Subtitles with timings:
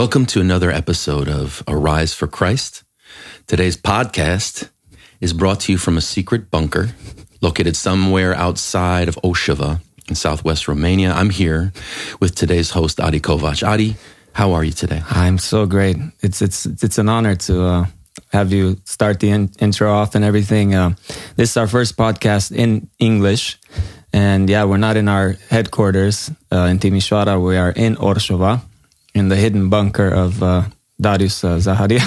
[0.00, 2.84] Welcome to another episode of Arise for Christ.
[3.46, 4.70] Today's podcast
[5.20, 6.94] is brought to you from a secret bunker
[7.42, 11.12] located somewhere outside of Oshava in southwest Romania.
[11.12, 11.74] I'm here
[12.18, 13.62] with today's host, Adi Kovac.
[13.62, 13.94] Adi,
[14.32, 15.02] how are you today?
[15.10, 15.98] I'm so great.
[16.22, 17.86] It's it's it's an honor to uh,
[18.32, 20.74] have you start the in- intro off and everything.
[20.74, 20.94] Uh,
[21.36, 23.58] this is our first podcast in English,
[24.14, 27.36] and yeah, we're not in our headquarters uh, in Timișoara.
[27.36, 28.62] We are in Orshova,
[29.14, 30.64] in the hidden bunker of uh,
[31.00, 32.04] Darius uh, Zaharia.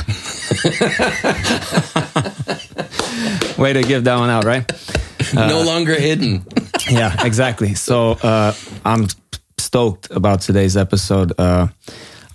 [3.57, 4.71] Way to give that one out, right?
[5.33, 6.45] no longer hidden.
[6.89, 7.73] yeah, exactly.
[7.75, 8.53] So uh,
[8.85, 9.07] I'm
[9.57, 11.33] stoked about today's episode.
[11.37, 11.67] Uh,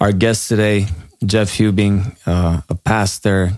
[0.01, 0.87] our guest today,
[1.25, 3.53] Jeff Hubing, uh, a pastor,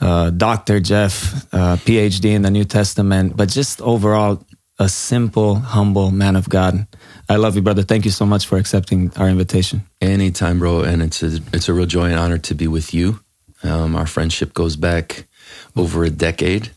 [0.00, 0.80] uh, Dr.
[0.80, 4.42] Jeff, uh, PhD in the New Testament, but just overall
[4.78, 6.86] a simple, humble man of God.
[7.30, 7.84] I love you, brother.
[7.84, 9.86] Thank you so much for accepting our invitation.
[10.00, 10.82] Anytime, bro.
[10.82, 13.20] And it's a, it's a real joy and honor to be with you.
[13.62, 15.28] Um, our friendship goes back
[15.76, 16.72] over a decade.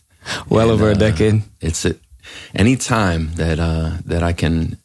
[0.48, 1.42] Well And, over a uh, decade.
[1.60, 1.96] It's a,
[2.54, 4.78] any time that uh, that I can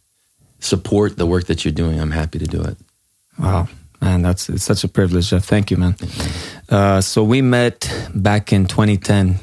[0.60, 2.76] support the work that you're doing, I'm happy to do it.
[3.38, 3.68] Wow,
[4.02, 5.46] man, that's it's such a privilege, Jeff.
[5.46, 5.96] Thank you, man.
[6.68, 9.40] Uh, so we met back in 2010,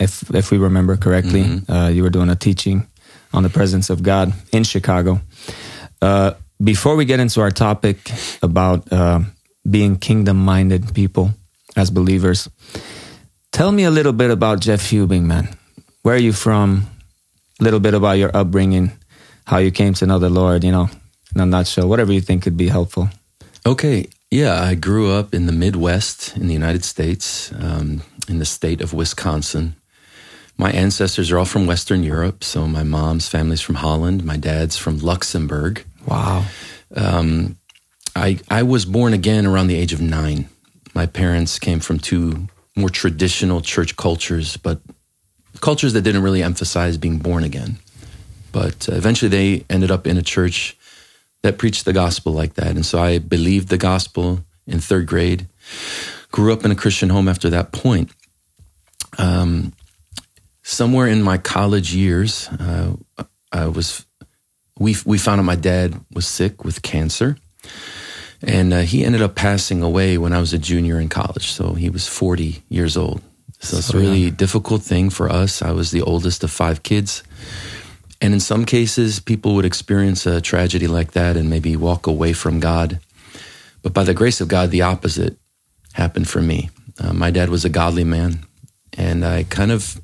[0.00, 1.60] if if we remember correctly.
[1.68, 2.86] Uh, you were doing a teaching
[3.32, 5.20] on the presence of God in Chicago.
[6.06, 7.98] Uh, before we get into our topic
[8.40, 9.18] about uh,
[9.68, 11.34] being kingdom-minded people
[11.74, 12.48] as believers,
[13.50, 15.48] tell me a little bit about Jeff Hubing, man.
[16.02, 16.86] Where are you from?
[17.58, 18.92] A little bit about your upbringing,
[19.46, 20.62] how you came to know the Lord.
[20.62, 20.88] You know,
[21.34, 23.08] in a nutshell, whatever you think could be helpful.
[23.64, 24.06] Okay.
[24.30, 28.80] Yeah, I grew up in the Midwest in the United States, um, in the state
[28.80, 29.74] of Wisconsin.
[30.58, 32.42] My ancestors are all from Western Europe.
[32.42, 35.84] So my mom's family's from Holland, my dad's from Luxembourg.
[36.06, 36.44] Wow.
[36.94, 37.56] Um,
[38.14, 40.48] I I was born again around the age of nine.
[40.94, 44.80] My parents came from two more traditional church cultures, but
[45.60, 47.78] cultures that didn't really emphasize being born again.
[48.52, 50.76] But uh, eventually, they ended up in a church
[51.42, 55.48] that preached the gospel like that, and so I believed the gospel in third grade.
[56.30, 58.10] Grew up in a Christian home after that point.
[59.18, 59.72] Um,
[60.62, 62.96] somewhere in my college years, uh,
[63.52, 64.04] I was
[64.78, 67.36] we we found out my dad was sick with cancer,
[68.42, 71.50] and uh, he ended up passing away when I was a junior in college.
[71.52, 73.22] So he was forty years old.
[73.60, 75.62] So it's a really difficult thing for us.
[75.62, 77.22] I was the oldest of five kids,
[78.20, 82.34] and in some cases, people would experience a tragedy like that and maybe walk away
[82.34, 83.00] from God.
[83.82, 85.36] But by the grace of God, the opposite
[85.94, 86.70] happened for me.
[86.98, 88.44] Uh, my dad was a godly man,
[88.92, 90.00] and I kind of,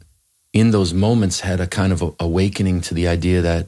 [0.53, 3.67] in those moments, had a kind of a awakening to the idea that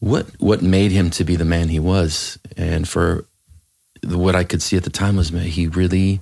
[0.00, 3.26] what what made him to be the man he was, and for
[4.02, 6.20] what I could see at the time was man, he really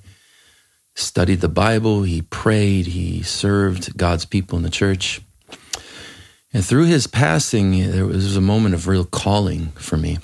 [0.94, 5.20] studied the Bible, he prayed, he served God's people in the church,
[6.52, 10.18] and through his passing, there was a moment of real calling for me,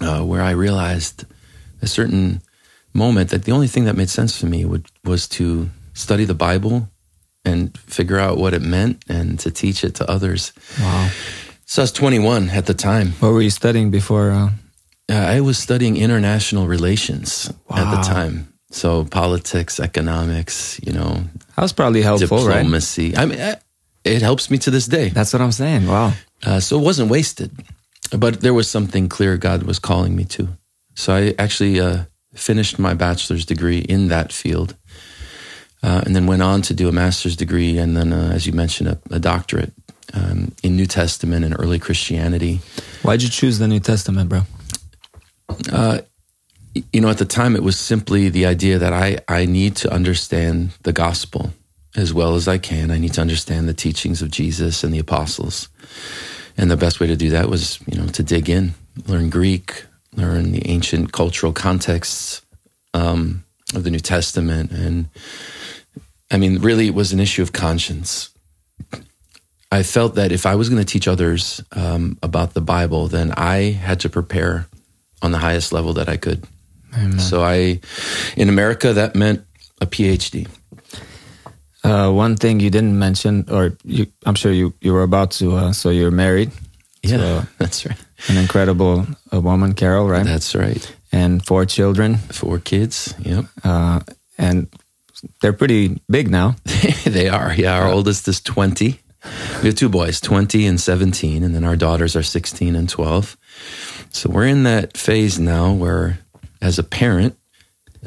[0.00, 1.24] uh, where I realized
[1.82, 2.42] a certain
[2.92, 6.34] moment that the only thing that made sense for me would, was to study the
[6.34, 6.88] Bible
[7.44, 10.52] and figure out what it meant and to teach it to others.
[10.80, 11.10] Wow.
[11.70, 13.12] So I was 21 at the time.
[13.20, 14.30] What were you studying before?
[14.30, 14.50] Uh,
[15.10, 18.48] Uh, I was studying international relations at the time.
[18.70, 21.24] So politics, economics, you know,
[21.56, 22.56] that was probably helpful, right?
[22.56, 23.16] diplomacy.
[23.16, 23.56] I mean, I-
[24.04, 25.08] it helps me to this day.
[25.10, 25.86] That's what I'm saying.
[25.86, 26.12] Wow.
[26.46, 27.50] Uh, so it wasn't wasted,
[28.18, 30.48] but there was something clear God was calling me to.
[30.94, 34.74] So I actually uh, finished my bachelor's degree in that field,
[35.82, 38.52] uh, and then went on to do a master's degree, and then, uh, as you
[38.54, 39.72] mentioned, a, a doctorate
[40.14, 42.60] um, in New Testament and early Christianity.
[43.02, 44.42] Why'd you choose the New Testament, bro?
[46.92, 49.92] You know, at the time, it was simply the idea that I I need to
[49.92, 51.52] understand the gospel
[51.96, 52.90] as well as I can.
[52.90, 55.68] I need to understand the teachings of Jesus and the apostles.
[56.56, 58.74] And the best way to do that was, you know, to dig in,
[59.06, 59.84] learn Greek,
[60.14, 62.42] learn the ancient cultural contexts
[62.94, 63.44] um,
[63.74, 64.70] of the New Testament.
[64.70, 65.08] And
[66.30, 68.30] I mean, really, it was an issue of conscience.
[69.70, 73.32] I felt that if I was going to teach others um, about the Bible, then
[73.36, 74.66] I had to prepare
[75.22, 76.44] on the highest level that I could.
[77.18, 77.80] So I,
[78.36, 79.44] in America, that meant
[79.80, 80.48] a PhD.
[81.84, 85.54] Uh, one thing you didn't mention, or you, I'm sure you, you were about to,
[85.56, 86.50] uh, so you're married.
[87.02, 87.98] Yeah, So- that's right.
[88.28, 90.24] An incredible uh, woman, Carol, right?
[90.26, 90.92] That's right.
[91.12, 92.16] and four children.
[92.16, 93.14] Four kids.
[93.20, 93.44] Yep.
[93.62, 94.00] Uh,
[94.38, 94.66] and
[95.40, 96.56] they're pretty big now.
[97.04, 97.52] they are.
[97.54, 97.78] Yeah.
[97.78, 98.98] Our oldest is 20.
[99.24, 101.42] We have two boys, 20 and 17.
[101.42, 103.36] And then our daughters are 16 and 12.
[104.10, 106.20] So we're in that phase now where,
[106.62, 107.36] as a parent,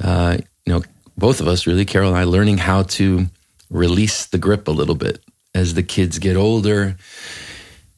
[0.01, 0.81] uh, you know,
[1.17, 3.27] both of us really, Carol and I, learning how to
[3.69, 5.19] release the grip a little bit
[5.53, 6.95] as the kids get older.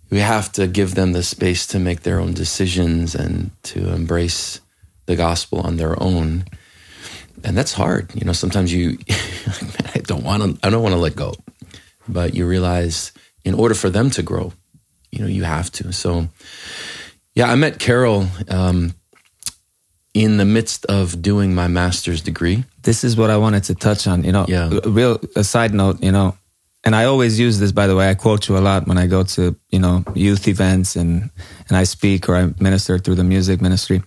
[0.10, 4.62] We have to give them the space to make their own decisions and to embrace
[5.06, 6.46] the gospel on their own.
[7.44, 8.12] And that's hard.
[8.16, 11.34] You know, sometimes you, I don't want to, I don't want to let go,
[12.08, 13.12] but you realize
[13.46, 14.54] in order for them to grow,
[15.12, 15.92] you know, you have to.
[15.94, 16.28] So,
[17.36, 18.94] yeah, I met Carol um,
[20.14, 22.64] in the midst of doing my master's degree.
[22.84, 24.24] This is what I wanted to touch on.
[24.24, 24.70] You know, Yeah.
[24.86, 26.04] real a side note.
[26.04, 26.36] You know,
[26.84, 27.72] and I always use this.
[27.72, 30.48] By the way, I quote you a lot when I go to you know youth
[30.48, 31.30] events and
[31.70, 34.02] and I speak or I minister through the music ministry.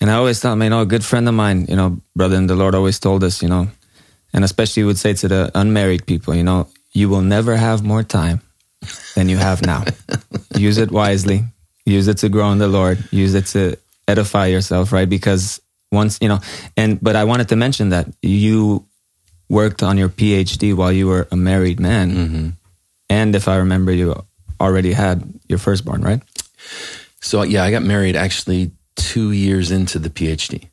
[0.00, 2.36] And I always tell them, you know, a good friend of mine, you know, brother
[2.36, 3.68] in the Lord always told us, you know,
[4.32, 8.02] and especially would say to the unmarried people, you know, you will never have more
[8.02, 8.40] time
[9.14, 9.84] than you have now.
[10.56, 11.44] use it wisely.
[11.86, 13.02] Use it to grow in the Lord.
[13.10, 13.76] Use it to
[14.06, 15.08] edify yourself, right?
[15.08, 15.60] Because
[15.92, 16.40] once, you know,
[16.76, 18.86] and, but I wanted to mention that you
[19.48, 22.10] worked on your PhD while you were a married man.
[22.12, 22.48] Mm-hmm.
[23.10, 24.14] And if I remember, you
[24.60, 26.22] already had your firstborn, right?
[27.20, 30.68] So yeah, I got married actually two years into the PhD,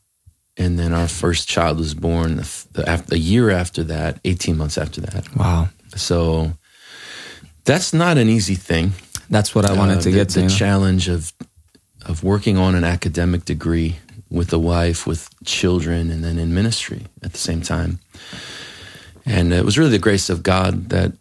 [0.56, 4.58] and then our first child was born the, the, after, a year after that, eighteen
[4.58, 5.36] months after that.
[5.36, 5.70] Wow.
[5.98, 6.54] So
[7.66, 8.94] that's not an easy thing.
[9.30, 10.34] That's what I wanted Uh, to the, get to.
[10.36, 10.56] the you know?
[10.56, 11.34] challenge of
[12.06, 13.98] of working on an academic degree
[14.30, 18.00] with a wife, with children, and then in ministry at the same time.
[19.26, 21.12] And it was really the grace of God that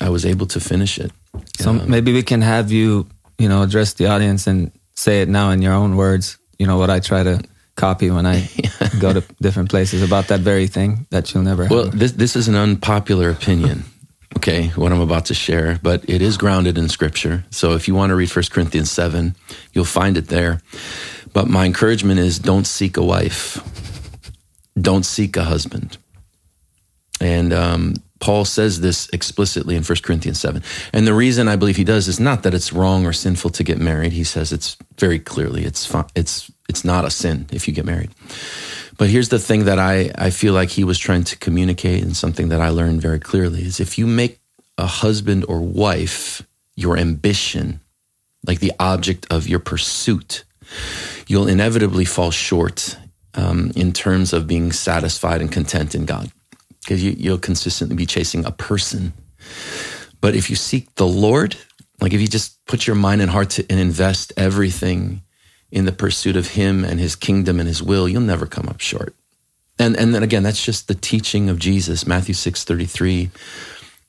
[0.00, 1.12] I was able to finish it.
[1.60, 3.06] So maybe we can have you,
[3.38, 6.38] you know, address the audience and say it now in your own words.
[6.58, 7.40] You know what I try to
[7.76, 8.48] copy when I
[9.00, 11.98] go to different places about that very thing that you'll never Well, have.
[11.98, 13.84] this this is an unpopular opinion.
[14.36, 17.44] Okay, what I'm about to share, but it is grounded in scripture.
[17.50, 19.36] So if you want to read 1 Corinthians 7,
[19.72, 20.60] you'll find it there.
[21.32, 23.60] But my encouragement is don't seek a wife.
[24.80, 25.98] Don't seek a husband.
[27.20, 30.62] And um, Paul says this explicitly in 1 Corinthians 7.
[30.92, 33.64] And the reason I believe he does is not that it's wrong or sinful to
[33.64, 34.12] get married.
[34.12, 38.10] He says it's very clearly it's it's it's not a sin if you get married.
[39.02, 42.16] But here's the thing that I, I feel like he was trying to communicate, and
[42.16, 44.38] something that I learned very clearly is if you make
[44.78, 46.46] a husband or wife
[46.76, 47.80] your ambition,
[48.46, 50.44] like the object of your pursuit,
[51.26, 52.96] you'll inevitably fall short
[53.34, 56.30] um, in terms of being satisfied and content in God.
[56.82, 59.14] Because you, you'll consistently be chasing a person.
[60.20, 61.56] But if you seek the Lord,
[62.00, 65.22] like if you just put your mind and heart to, and invest everything
[65.72, 68.80] in the pursuit of Him and His kingdom and His will, you'll never come up
[68.80, 69.14] short.
[69.78, 73.30] And and then again, that's just the teaching of Jesus, Matthew six thirty three.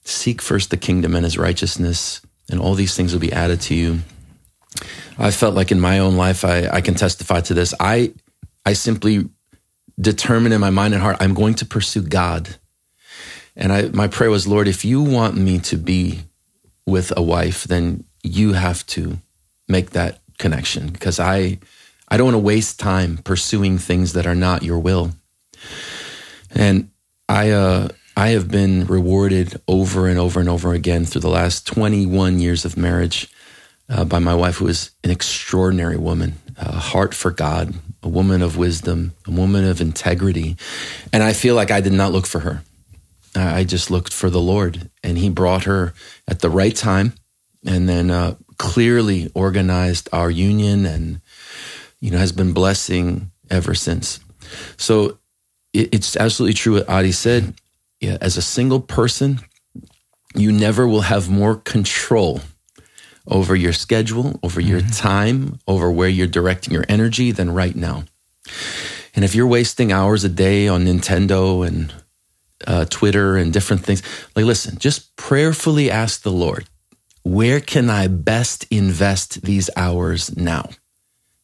[0.04, 2.22] Seek first the kingdom and His righteousness,
[2.52, 4.00] and all these things will be added to you.
[5.18, 7.74] I felt like in my own life, I, I can testify to this.
[7.80, 8.14] I
[8.66, 9.30] I simply
[10.00, 12.58] determined in my mind and heart, I'm going to pursue God.
[13.56, 16.24] And I, my prayer was, Lord, if you want me to be
[16.86, 19.20] with a wife, then you have to
[19.68, 21.60] make that connection because I,
[22.08, 25.12] I don't want to waste time pursuing things that are not your will.
[26.52, 26.90] And
[27.28, 31.66] I, uh, I have been rewarded over and over and over again through the last
[31.66, 33.30] 21 years of marriage
[33.90, 38.42] uh, by my wife, who is an extraordinary woman, a heart for God, a woman
[38.42, 40.58] of wisdom, a woman of integrity.
[41.12, 42.64] And I feel like I did not look for her.
[43.36, 45.94] I just looked for the Lord, and He brought her
[46.28, 47.14] at the right time,
[47.66, 51.22] and then uh, clearly organized our union, and
[52.00, 54.20] you know has been blessing ever since.
[54.78, 55.18] So
[55.74, 57.56] it, it's absolutely true what Adi said.
[58.00, 59.40] Yeah, as a single person,
[60.36, 62.42] you never will have more control
[63.28, 68.04] over your schedule, over your time, over where you're directing your energy than right now.
[69.16, 71.94] And if you're wasting hours a day on Nintendo and
[72.66, 74.02] uh, Twitter and different things,
[74.36, 76.66] like listen, just prayerfully ask the Lord,
[77.24, 80.70] where can I best invest these hours now?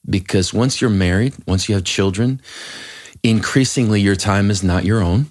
[0.09, 2.41] Because once you're married, once you have children,
[3.23, 5.27] increasingly your time is not your own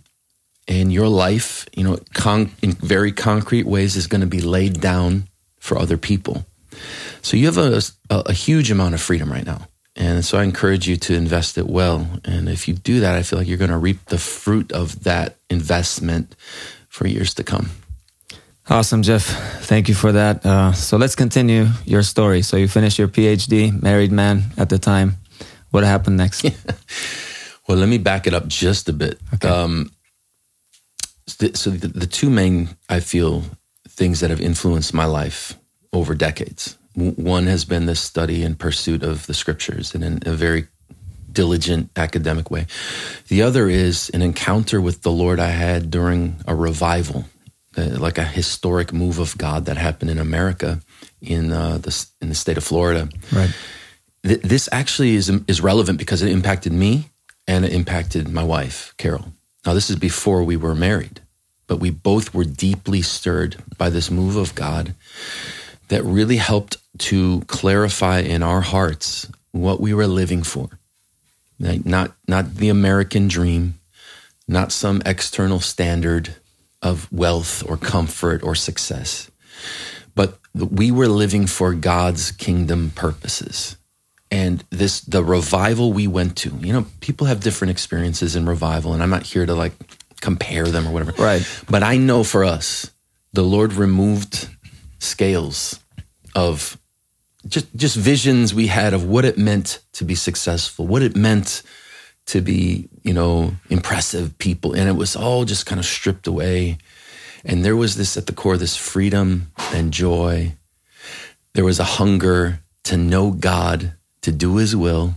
[0.67, 4.81] and your life, you know, con- in very concrete ways is going to be laid
[4.81, 5.29] down
[5.59, 6.47] for other people.
[7.23, 9.69] So you have a, a, a huge amount of freedom right now.
[9.97, 12.07] And so I encourage you to invest it well.
[12.25, 15.03] And if you do that, I feel like you're going to reap the fruit of
[15.05, 16.37] that investment
[16.89, 17.71] for years to come.
[18.71, 19.25] Awesome, Jeff.
[19.65, 20.45] Thank you for that.
[20.45, 22.43] Uh, so let's continue your story.
[22.43, 25.17] So you finished your PhD, married man at the time.
[25.71, 26.45] What happened next?
[27.69, 29.21] Well, let me back it up just a bit.
[29.45, 29.93] Um,
[31.27, 33.45] so the, the two main, I feel,
[33.87, 35.55] things that have influenced my life
[35.93, 36.79] over decades.
[36.95, 40.69] One has been this study and pursuit of the scriptures, and in a very
[41.31, 42.67] diligent academic way.
[43.29, 47.27] The other is an encounter with the Lord I had during a revival,
[47.79, 50.81] uh, like a historic move of God that happened in America,
[51.21, 53.09] in uh, the in the state of Florida.
[53.33, 53.55] Right.
[54.25, 57.11] Th- this actually is is relevant because it impacted me
[57.47, 59.33] and it impacted my wife, Carol.
[59.65, 61.21] Now this is before we were married,
[61.69, 64.95] but we both were deeply stirred by this move of God
[65.89, 70.69] that really helped to clarify in our hearts what we were living for.
[71.61, 73.75] Like not not the American dream,
[74.49, 76.35] not some external standard
[76.83, 79.31] of wealth or comfort or success,
[80.15, 83.77] but we were living for God's kingdom purposes.
[84.31, 86.51] And this the revival we went to.
[86.61, 89.73] You know, people have different experiences in revival, and I'm not here to like
[90.21, 91.13] compare them or whatever.
[91.13, 91.47] Right.
[91.71, 92.91] But I know for us,
[93.33, 94.49] the Lord removed
[94.99, 95.81] scales
[96.35, 96.77] of
[97.47, 101.63] just just visions we had of what it meant to be successful, what it meant
[102.29, 104.75] to be, you know, impressive people.
[104.75, 106.79] And it was all just kind of stripped away.
[107.45, 110.53] And there was this at the core, this freedom and joy.
[111.55, 115.15] There was a hunger to know God, to do his will,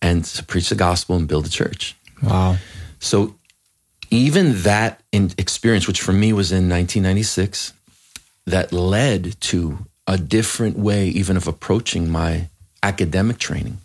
[0.00, 1.96] and to preach the gospel and build a church.
[2.22, 2.58] Wow.
[3.00, 3.34] So
[4.10, 7.72] even that in experience, which for me was in 1996,
[8.46, 12.48] that led to a different way, even of approaching my
[12.82, 13.78] academic training,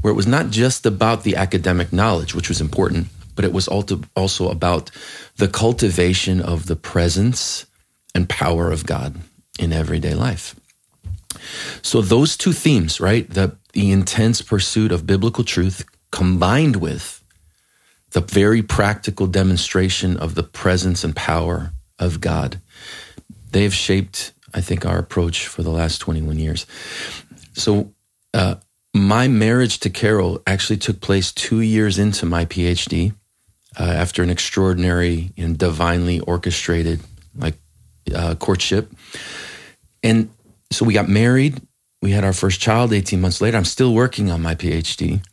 [0.00, 3.68] where it was not just about the academic knowledge, which was important, but it was
[3.68, 4.90] also about
[5.36, 7.66] the cultivation of the presence
[8.14, 9.16] and power of God
[9.58, 10.54] in everyday life.
[11.82, 13.28] So those two themes, right?
[13.28, 17.22] The the intense pursuit of biblical truth combined with
[18.12, 22.60] the very practical demonstration of the presence and power of God.
[23.50, 26.66] They have shaped I think, our approach for the last 21 years.
[27.54, 27.92] So,
[28.32, 28.56] uh,
[28.98, 33.14] my marriage to Carol actually took place two years into my PhD
[33.78, 37.00] uh, after an extraordinary and divinely orchestrated
[37.36, 37.54] like
[38.14, 38.92] uh, courtship.
[40.02, 40.30] And
[40.70, 41.60] so we got married.
[42.00, 43.56] We had our first child 18 months later.
[43.56, 45.24] I'm still working on my PhD.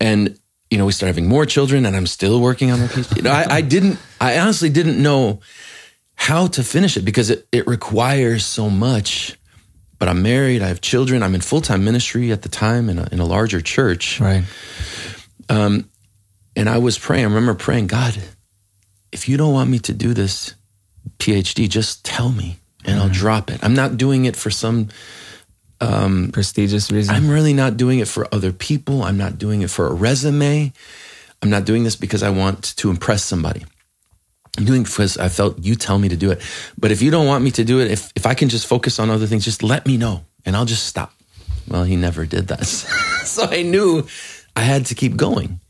[0.00, 0.38] And,
[0.70, 3.16] you know, we started having more children and I'm still working on my PhD.
[3.16, 5.40] You know, I, I didn't, I honestly didn't know
[6.16, 9.36] how to finish it because it, it requires so much.
[9.98, 12.98] But I'm married, I have children, I'm in full time ministry at the time in
[12.98, 14.20] a, in a larger church.
[14.20, 14.44] Right.
[15.48, 15.88] Um,
[16.56, 18.16] and I was praying, I remember praying, God,
[19.12, 20.54] if you don't want me to do this
[21.18, 23.12] PhD, just tell me and I'll mm-hmm.
[23.12, 23.62] drop it.
[23.62, 24.88] I'm not doing it for some
[25.80, 27.14] um, prestigious reason.
[27.14, 29.02] I'm really not doing it for other people.
[29.02, 30.72] I'm not doing it for a resume.
[31.42, 33.64] I'm not doing this because I want to impress somebody.
[34.56, 36.40] Doing because I felt you tell me to do it.
[36.78, 38.98] But if you don't want me to do it, if, if I can just focus
[39.00, 41.12] on other things, just let me know and I'll just stop.
[41.66, 42.64] Well, he never did that.
[43.24, 44.06] so I knew
[44.54, 45.60] I had to keep going.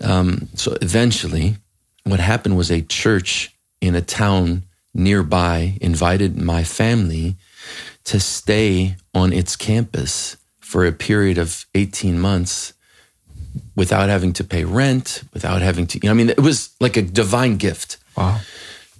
[0.00, 1.56] Um, so eventually,
[2.04, 7.36] what happened was a church in a town nearby invited my family
[8.04, 12.72] to stay on its campus for a period of 18 months
[13.74, 16.96] without having to pay rent, without having to, you know, I mean, it was like
[16.96, 17.98] a divine gift.
[18.16, 18.40] Wow.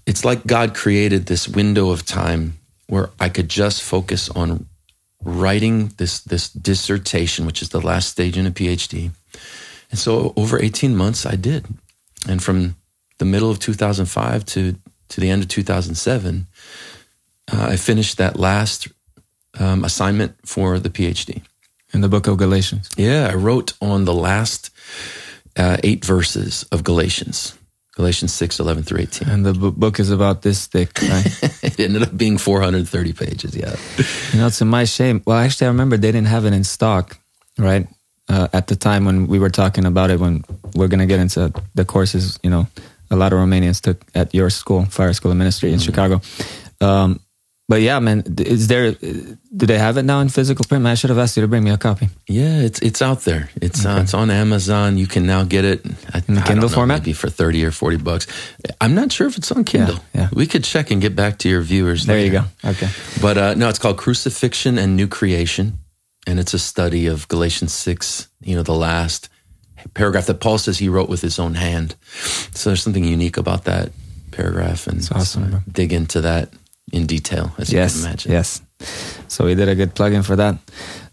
[0.06, 4.66] It's like God created this window of time where I could just focus on
[5.22, 9.10] writing this this dissertation, which is the last stage in a PhD.
[9.90, 11.66] And so over 18 months I did.
[12.28, 12.76] And from
[13.18, 14.76] the middle of 2005 to
[15.08, 16.46] to the end of 2007,
[17.52, 18.88] uh, I finished that last
[19.58, 21.42] um, assignment for the PhD
[21.92, 22.90] in the book of Galatians.
[22.96, 24.70] Yeah, I wrote on the last
[25.56, 27.56] uh, eight verses of Galatians.
[27.96, 29.28] Galatians 6, 11 through 18.
[29.28, 31.24] And the book is about this thick, right?
[31.62, 33.74] it ended up being 430 pages, yeah.
[34.32, 35.22] You know, it's in my shame.
[35.24, 37.16] Well, actually, I remember they didn't have it in stock,
[37.56, 37.88] right?
[38.28, 41.20] Uh, at the time when we were talking about it, when we're going to get
[41.20, 42.66] into the courses, you know,
[43.10, 45.86] a lot of Romanians took at your school, Fire School of Ministry in mm-hmm.
[45.86, 46.20] Chicago.
[46.82, 47.20] Um,
[47.68, 48.92] but yeah, man, is there?
[48.92, 50.84] Do they have it now in physical print?
[50.84, 52.08] Man, I should have asked you to bring me a copy.
[52.28, 53.50] Yeah, it's it's out there.
[53.60, 53.98] It's uh, okay.
[53.98, 54.98] uh, it's on Amazon.
[54.98, 57.72] You can now get it I, in the Kindle know, format, maybe for thirty or
[57.72, 58.28] forty bucks.
[58.80, 59.96] I'm not sure if it's on Kindle.
[60.14, 60.28] Yeah, yeah.
[60.32, 62.06] we could check and get back to your viewers.
[62.06, 62.34] There later.
[62.34, 62.70] you go.
[62.70, 62.88] Okay,
[63.20, 65.80] but uh, no, it's called Crucifixion and New Creation,
[66.24, 68.28] and it's a study of Galatians six.
[68.40, 69.28] You know, the last
[69.94, 71.96] paragraph that Paul says he wrote with his own hand.
[72.52, 73.90] So there's something unique about that
[74.30, 75.64] paragraph, and awesome.
[75.68, 76.50] dig into that
[76.92, 78.32] in detail, as yes, you can imagine.
[78.32, 78.62] Yes.
[79.28, 80.58] So we did a good plug in for that.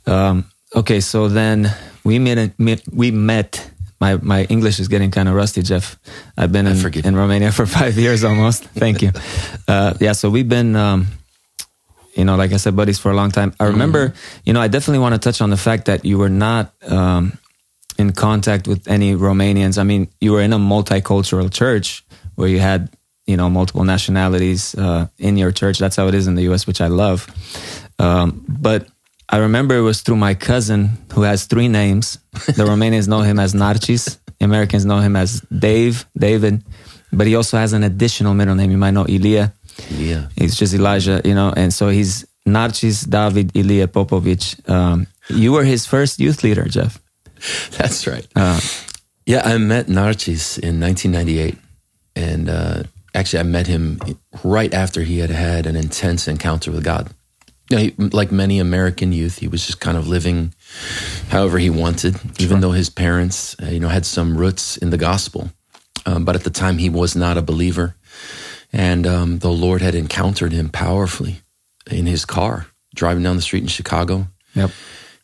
[0.05, 2.53] Um, okay, so then we met.
[2.91, 3.69] We met.
[3.99, 5.97] My my English is getting kind of rusty, Jeff.
[6.37, 8.63] I've been in, in Romania for five years almost.
[8.75, 9.11] Thank you.
[9.67, 10.75] Uh, yeah, so we've been.
[10.75, 11.07] Um,
[12.15, 13.55] you know, like I said, buddies for a long time.
[13.59, 14.15] I remember, mm.
[14.45, 17.39] you know, I definitely want to touch on the fact that you were not um,
[17.97, 19.77] in contact with any Romanians?
[19.77, 22.89] I mean, you were in a multicultural church where you had,
[23.25, 25.79] you know, multiple nationalities uh, in your church.
[25.79, 27.27] That's how it is in the U.S., which I love.
[27.99, 28.87] Um, but
[29.29, 32.19] I remember it was through my cousin who has three names.
[32.45, 34.17] The Romanians know him as Narcis.
[34.41, 36.63] Americans know him as Dave, David,
[37.13, 38.71] but he also has an additional middle name.
[38.71, 39.53] You might know Ilya.
[39.89, 40.27] Yeah.
[40.35, 44.69] He's just Elijah, you know, and so he's Narcis David Ilya Popovic.
[44.69, 47.01] Um, you were his first youth leader, Jeff.
[47.77, 48.27] That's right.
[48.35, 48.59] Uh,
[49.25, 51.57] yeah, I met Narcis in 1998.
[52.15, 52.83] And uh,
[53.13, 53.99] actually, I met him
[54.43, 57.09] right after he had had an intense encounter with God.
[57.69, 60.53] You know, he, like many American youth, he was just kind of living
[61.29, 64.97] however he wanted, even though his parents, uh, you know, had some roots in the
[64.97, 65.49] gospel.
[66.05, 67.95] Um, but at the time, he was not a believer.
[68.73, 71.41] And um, the Lord had encountered him powerfully
[71.89, 74.27] in his car driving down the street in Chicago.
[74.55, 74.71] Yep.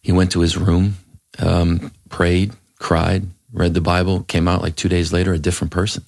[0.02, 0.98] He went to his room,
[1.40, 6.04] um, prayed, cried, read the Bible, came out like two days later, a different person.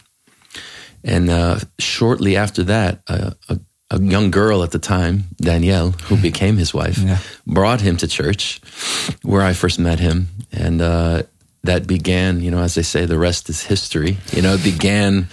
[1.04, 6.16] And uh, shortly after that, uh, a, a, young girl at the time, Danielle, who
[6.16, 7.18] became his wife, yeah.
[7.48, 8.62] brought him to church
[9.24, 10.28] where I first met him.
[10.52, 11.24] And uh,
[11.64, 14.18] that began, you know, as they say, the rest is history.
[14.32, 15.28] You know, it began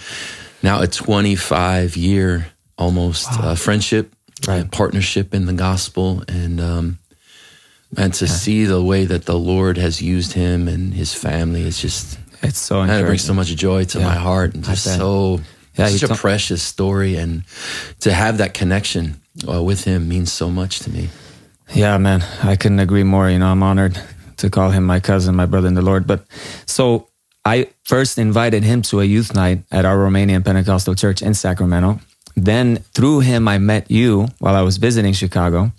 [0.63, 2.47] now a 25 year
[2.77, 3.49] almost wow.
[3.49, 4.13] Uh, friendship
[4.47, 4.71] right.
[4.71, 6.99] partnership in the gospel and um,
[7.97, 11.79] and to see the way that the Lord has used him and his family is
[11.79, 14.05] just it's so it brings so much joy to yeah.
[14.05, 15.41] my heart and just so
[15.79, 17.43] yeah, such a precious story and
[18.01, 21.09] to have that connection uh, with him means so much to me.
[21.73, 23.29] Yeah, man, I couldn't agree more.
[23.29, 23.99] You know, I'm honored
[24.37, 26.07] to call him my cousin, my brother in the Lord.
[26.07, 26.25] But
[26.65, 27.07] so
[27.45, 31.99] I first invited him to a youth night at our Romanian Pentecostal church in Sacramento.
[32.35, 35.71] Then through him, I met you while I was visiting Chicago.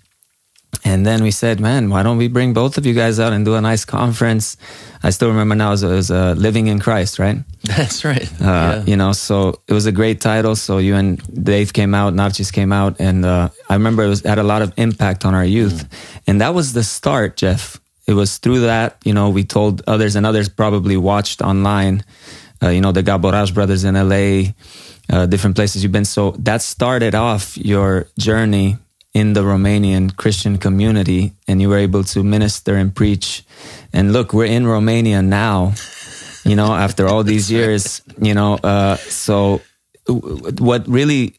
[0.83, 3.45] And then we said, man, why don't we bring both of you guys out and
[3.45, 4.57] do a nice conference?
[5.03, 7.37] I still remember now it was uh, Living in Christ, right?
[7.63, 8.29] That's right.
[8.41, 8.83] Uh, yeah.
[8.85, 10.55] You know, so it was a great title.
[10.55, 14.21] So you and Dave came out, Narcis came out, and uh, I remember it was,
[14.21, 15.87] had a lot of impact on our youth.
[15.87, 16.21] Mm.
[16.27, 17.79] And that was the start, Jeff.
[18.07, 22.03] It was through that, you know, we told others, and others probably watched online,
[22.63, 24.51] uh, you know, the Gaborash brothers in LA,
[25.09, 26.05] uh, different places you've been.
[26.05, 28.77] So that started off your journey
[29.13, 33.43] in the Romanian Christian community, and you were able to minister and preach.
[33.91, 35.73] And look, we're in Romania now,
[36.45, 38.55] you know, after all these years, you know.
[38.63, 39.61] Uh, so,
[40.07, 41.35] what really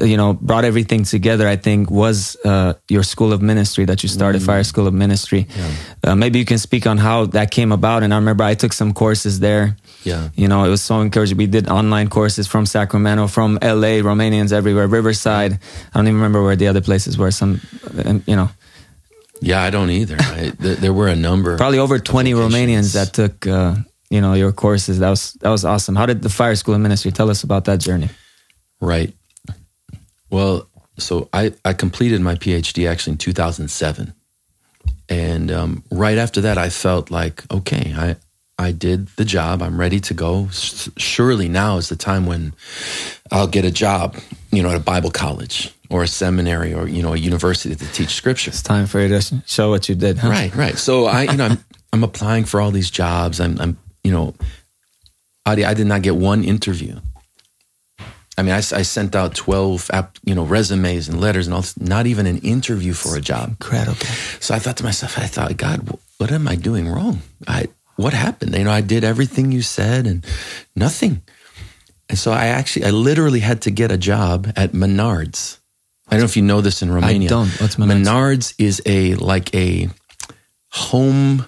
[0.00, 4.08] you know brought everything together i think was uh, your school of ministry that you
[4.08, 4.46] started mm.
[4.46, 5.46] fire school of ministry.
[5.56, 5.72] Yeah.
[6.04, 8.02] uh, maybe you can speak on how that came about.
[8.02, 9.76] And i remember i took some courses there.
[10.02, 10.28] Yeah.
[10.34, 11.38] You know it was so encouraging.
[11.38, 15.52] We did online courses from sacramento from la romanians everywhere riverside.
[15.52, 17.30] I don't even remember where the other places were.
[17.30, 17.60] Some
[18.26, 18.50] you know.
[19.40, 20.16] Yeah i don't either.
[20.18, 23.76] I, there, there, were a number probably over 20 romanians that took uh,
[24.10, 24.98] you know your courses.
[24.98, 25.96] That was that was awesome.
[25.96, 28.10] How did the fire school of ministry tell us about that journey?
[28.80, 29.14] Right
[30.34, 30.68] well,
[30.98, 34.12] so I, I completed my PhD actually in 2007.
[35.08, 38.16] And um, right after that, I felt like, okay, I,
[38.58, 39.62] I did the job.
[39.62, 40.48] I'm ready to go.
[40.50, 42.52] Surely now is the time when
[43.30, 44.16] I'll get a job,
[44.50, 47.92] you know, at a Bible college or a seminary or, you know, a university to
[47.92, 48.50] teach scripture.
[48.50, 50.30] It's time for you to show what you did, huh?
[50.30, 50.76] Right, right.
[50.76, 53.40] So I, you know, I'm, I'm applying for all these jobs.
[53.40, 54.34] I'm, I'm you know,
[55.46, 56.98] Adi, I did not get one interview.
[58.36, 59.90] I mean, I, I, sent out 12,
[60.24, 63.50] you know, resumes and letters and all not even an interview for a job.
[63.50, 64.06] Incredible.
[64.40, 67.20] So I thought to myself, I thought, God, what am I doing wrong?
[67.46, 68.56] I, what happened?
[68.56, 70.26] You know, I did everything you said and
[70.74, 71.22] nothing.
[72.08, 75.58] And so I actually, I literally had to get a job at Menards.
[76.08, 77.28] I don't know if you know this in Romania.
[77.28, 77.60] I don't.
[77.60, 78.04] What's Menards?
[78.04, 79.88] Menards is a, like a
[80.70, 81.46] home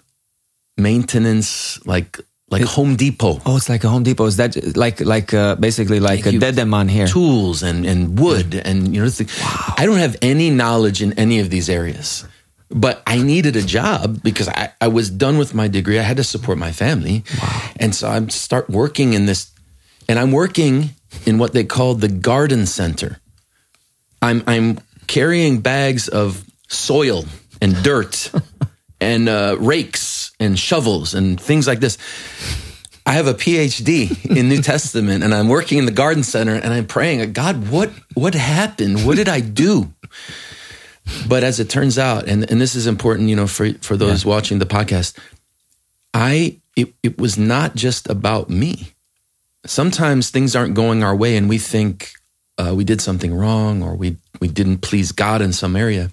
[0.77, 3.41] maintenance, like like it, Home Depot.
[3.45, 4.27] Oh, it's like a Home Depot.
[4.27, 7.07] Is that like like uh, basically like, like a Dedeman here?
[7.07, 9.11] Tools and and wood and you know.
[9.43, 9.75] wow.
[9.77, 12.25] I don't have any knowledge in any of these areas,
[12.71, 15.99] but I needed a job because I, I was done with my degree.
[15.99, 17.71] I had to support my family, wow.
[17.77, 19.51] and so I'm start working in this,
[20.09, 20.91] and I'm working
[21.25, 23.19] in what they call the garden center.
[24.23, 24.79] I'm I'm
[25.09, 27.25] carrying bags of soil
[27.61, 28.31] and dirt
[29.01, 30.06] and uh, rakes
[30.39, 31.99] and shovels and things like this.
[33.05, 36.73] I have a PhD in New Testament and I'm working in the garden center and
[36.73, 39.07] I'm praying, God, what what happened?
[39.07, 39.93] What did I do?
[41.29, 44.25] But as it turns out, and, and this is important, you know, for for those
[44.25, 44.31] yeah.
[44.31, 45.17] watching the podcast,
[46.13, 48.89] I it, it was not just about me.
[49.65, 52.13] Sometimes things aren't going our way and we think
[52.59, 56.11] uh, we did something wrong or we we didn't please God in some area.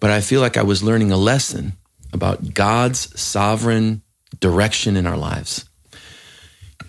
[0.00, 1.72] But I feel like I was learning a lesson
[2.12, 4.02] about God's sovereign
[4.40, 5.64] direction in our lives.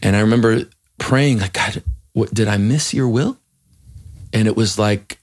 [0.02, 0.64] And I remember
[0.98, 3.38] praying, like, God, what, did I miss your will?
[4.34, 5.20] And it was like,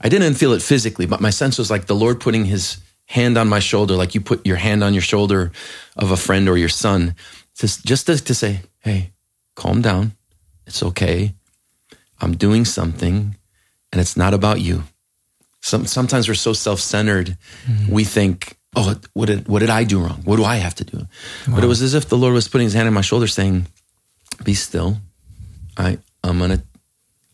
[0.00, 3.38] I didn't feel it physically, but my sense was like the Lord putting his hand
[3.38, 5.50] on my shoulder, like you put your hand on your shoulder
[5.96, 7.14] of a friend or your son,
[7.56, 9.12] just, just to, to say, hey,
[9.54, 10.12] calm down.
[10.66, 11.34] It's okay.
[12.20, 13.36] I'm doing something
[13.92, 14.84] and it's not about you.
[15.60, 17.92] Some, sometimes we're so self centered, mm-hmm.
[17.92, 20.22] we think, oh, what did, what did I do wrong?
[20.24, 20.98] What do I have to do?
[20.98, 21.54] Wow.
[21.56, 23.66] But it was as if the Lord was putting his hand on my shoulder saying,
[24.44, 24.98] be still.
[25.76, 26.62] I, I'm going to,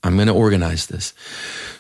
[0.03, 1.15] I'm going to organize this.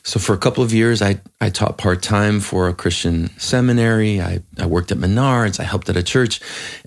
[0.02, 4.20] So for a couple of years, I, I taught part time for a Christian seminary.
[4.20, 5.60] I, I worked at Menards.
[5.60, 6.40] I helped at a church.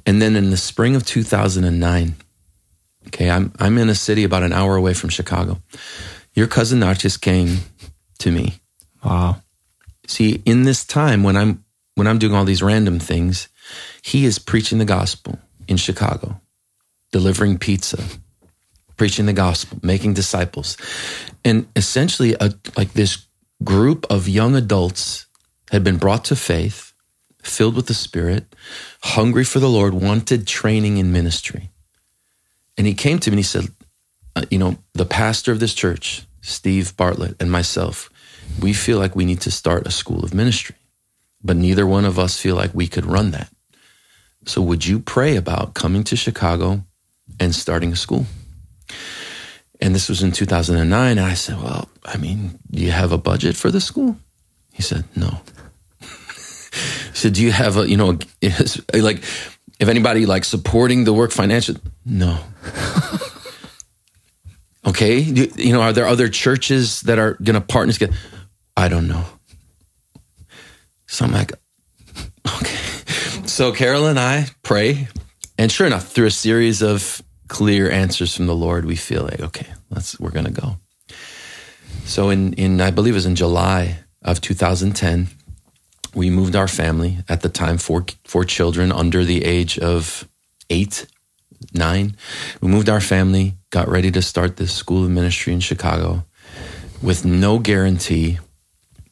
[0.05, 2.15] And then in the spring of 2009,
[3.07, 5.61] okay, I'm, I'm in a city about an hour away from Chicago.
[6.33, 7.59] Your cousin Narcis came
[8.19, 8.59] to me.
[9.03, 9.41] Wow.
[10.07, 11.63] See, in this time when I'm
[11.97, 13.47] when I'm doing all these random things,
[14.03, 16.39] he is preaching the gospel in Chicago,
[17.11, 18.03] delivering pizza,
[18.97, 20.77] preaching the gospel, making disciples.
[21.43, 23.25] And essentially a, like this
[23.63, 25.25] group of young adults
[25.71, 26.93] had been brought to faith,
[27.41, 28.55] filled with the Spirit,
[29.01, 31.71] hungry for the Lord, wanted training in ministry.
[32.77, 33.69] And he came to me and he said,
[34.35, 38.11] uh, you know, the pastor of this church, Steve Bartlett, and myself,
[38.61, 40.75] we feel like we need to start a school of ministry,
[41.47, 43.49] but neither one of us feel like we could run that.
[44.45, 46.83] So, would you pray about coming to Chicago
[47.39, 48.25] and starting a school?
[49.81, 51.17] And this was in 2009.
[51.17, 54.17] And I said, Well, I mean, do you have a budget for the school?
[54.73, 55.41] He said, No.
[56.01, 58.19] he said, Do you have a, you know,
[58.93, 59.23] like,
[59.79, 61.81] if anybody like supporting the work financially?
[62.05, 62.39] No.
[64.87, 65.19] Okay.
[65.19, 68.15] You, you know, are there other churches that are going to partner together?
[68.77, 69.25] I don't know.
[71.17, 71.51] So I'm like,
[72.59, 72.77] okay.
[73.47, 75.07] So Carol and I pray.
[75.57, 79.39] And sure enough, through a series of clear answers from the Lord, we feel like,
[79.39, 80.77] okay, let's, we're to go.
[82.05, 85.29] So in, in, I believe it was in July of 2010,
[86.13, 90.29] we moved our family at the time, four, four children under the age of
[90.69, 91.07] eight
[91.73, 92.15] nine.
[92.61, 96.25] We moved our family, got ready to start this school of ministry in Chicago
[97.01, 98.37] with no guarantee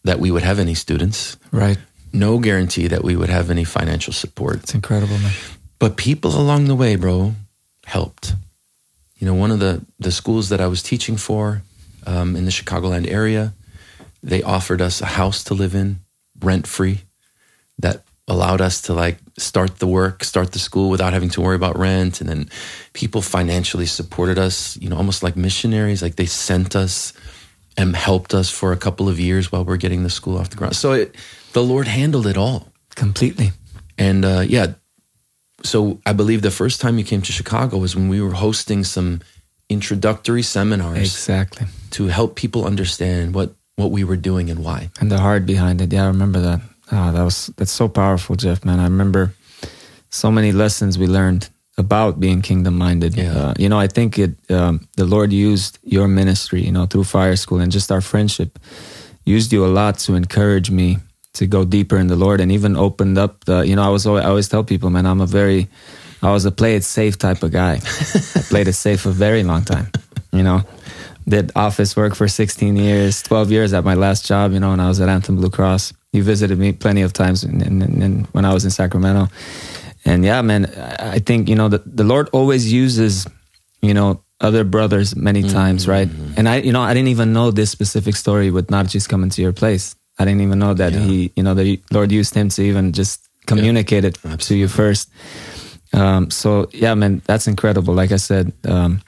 [0.06, 1.38] that we would have any students.
[1.52, 1.80] Right.
[2.16, 4.58] No guarantee that we would have any financial support.
[4.58, 5.34] It's incredible, man.
[5.80, 7.34] But people along the way, bro,
[7.86, 8.34] helped.
[9.18, 11.62] You know, one of the, the schools that I was teaching for
[12.06, 13.54] um, in the Chicagoland area,
[14.24, 16.00] they offered us a house to live in,
[16.40, 17.02] rent free,
[17.80, 21.56] that allowed us to like start the work, start the school without having to worry
[21.56, 22.22] about rent.
[22.22, 22.50] And then
[22.94, 26.02] people financially supported us, you know, almost like missionaries.
[26.02, 27.14] Like they sent us
[27.78, 30.56] and helped us for a couple of years while we're getting the school off the
[30.56, 30.76] ground.
[30.76, 31.16] So it,
[31.56, 33.54] the Lord handled it all completely.
[33.98, 34.74] And uh, yeah,
[35.64, 38.84] so I believe the first time you came to Chicago was when we were hosting
[38.84, 39.22] some
[39.70, 41.00] introductory seminars.
[41.00, 41.68] Exactly.
[41.92, 44.90] To help people understand what what we were doing and why.
[45.00, 45.94] And the heart behind it.
[45.94, 46.60] Yeah, I remember that.
[46.92, 48.66] Oh, that was that's so powerful, Jeff.
[48.66, 49.34] Man, I remember
[50.10, 53.16] so many lessons we learned about being kingdom minded.
[53.16, 53.38] Yeah.
[53.38, 57.06] Uh, you know, I think it um, the Lord used your ministry, you know, through
[57.06, 58.60] Fire School and just our friendship,
[59.24, 60.98] used you a lot to encourage me
[61.36, 63.62] to go deeper in the Lord, and even opened up the.
[63.62, 65.68] You know, I was always, I always tell people, man, I'm a very,
[66.22, 67.76] I was a play it safe type of guy.
[67.76, 69.92] I played it safe for a very long time.
[70.32, 70.64] You know,
[71.28, 74.52] did office work for 16 years, 12 years at my last job.
[74.52, 77.44] You know, when I was at Anthem Blue Cross you visited me plenty of times
[77.44, 79.28] in, in, in, when I was in Sacramento.
[80.06, 80.66] And yeah, man,
[81.00, 83.28] I think, you know, the, the Lord always uses,
[83.82, 85.52] you know, other brothers many mm-hmm.
[85.52, 86.10] times, right?
[86.38, 89.42] And I, you know, I didn't even know this specific story with Narcis coming to
[89.42, 89.96] your place.
[90.18, 91.00] I didn't even know that yeah.
[91.00, 94.46] he, you know, the Lord used him to even just communicate yeah, it absolutely.
[94.46, 95.12] to you first.
[95.94, 97.94] Um, so yeah, man, that's incredible.
[97.94, 99.02] Like I said, um,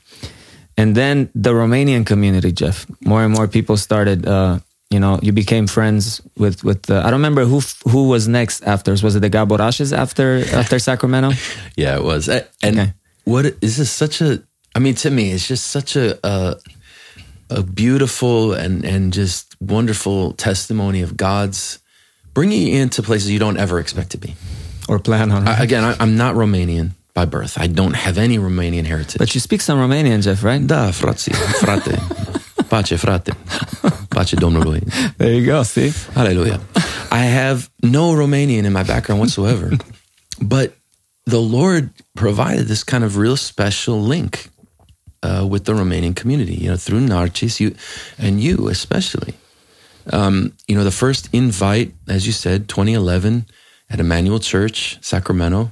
[0.78, 5.32] and then the Romanian community, Jeff, more and more people started, uh, you know you
[5.32, 9.20] became friends with with the, I don't remember who who was next after was it
[9.20, 11.32] the Gaborashes after after Sacramento
[11.76, 12.94] yeah it was and okay.
[13.26, 14.42] what is this such a
[14.76, 16.56] I mean to me it's just such a, a
[17.50, 21.80] a beautiful and and just wonderful testimony of God's
[22.34, 24.36] bringing you into places you don't ever expect to be
[24.88, 25.60] or plan on right?
[25.60, 29.34] I, again I, I'm not Romanian by birth I don't have any Romanian heritage but
[29.34, 32.00] you speak some Romanian Jeff right da frații frate
[32.70, 33.34] pace frate
[34.18, 34.82] Pace Domnului.
[35.18, 35.64] There you go.
[35.64, 35.92] See?
[36.14, 36.60] Hallelujah.
[37.12, 39.72] I have no Romanian in my background whatsoever,
[40.42, 40.76] but
[41.26, 44.50] the Lord provided this kind of real special link
[45.24, 47.76] uh, with the Romanian community, you know, through Narcis, you
[48.18, 49.34] and you especially.
[50.12, 53.46] Um, you know, the first invite, as you said, 2011
[53.90, 55.72] at Emmanuel Church, Sacramento.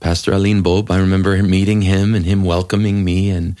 [0.00, 0.90] Pastor Aline Bob.
[0.90, 3.56] I remember meeting him and him welcoming me, and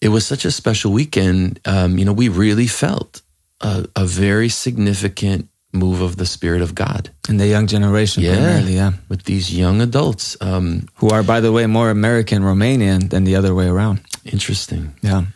[0.00, 1.60] it was such a special weekend.
[1.64, 3.22] Um, you know, we really felt
[3.60, 8.22] a, a, very significant move of the Spirit of God in the young generation.
[8.22, 13.10] Yeah, yeah, with these young adults um, who are, by the way, more American Romanian
[13.10, 14.00] than the other way around.
[14.24, 14.94] Interesting.
[15.02, 15.26] Yeah.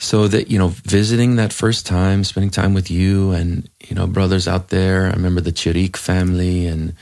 [0.00, 4.06] So that you know, visiting that first time, spending time with you and you know
[4.06, 5.06] brothers out there.
[5.06, 6.94] I remember the Chirik family and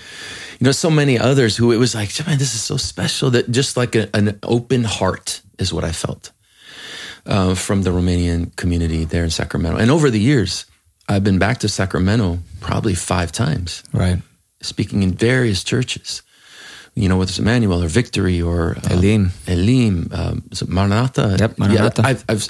[0.58, 3.30] you know so many others who it was like, man, this is so special.
[3.30, 6.32] That just like a, an open heart is what I felt
[7.26, 9.78] uh, from the Romanian community there in Sacramento.
[9.78, 10.64] And over the years,
[11.08, 13.82] I've been back to Sacramento probably five times.
[13.92, 14.18] Right.
[14.60, 16.22] Speaking in various churches,
[16.94, 19.30] you know, whether it's Emmanuel or Victory or uh, Elim.
[19.46, 21.36] Elim, um, Maranatha.
[21.38, 22.02] Yep, Maranatha.
[22.02, 22.48] Yeah, I've, I've,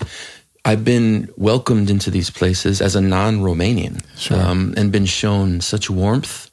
[0.65, 4.41] I've been welcomed into these places as a non Romanian sure.
[4.41, 6.51] um, and been shown such warmth,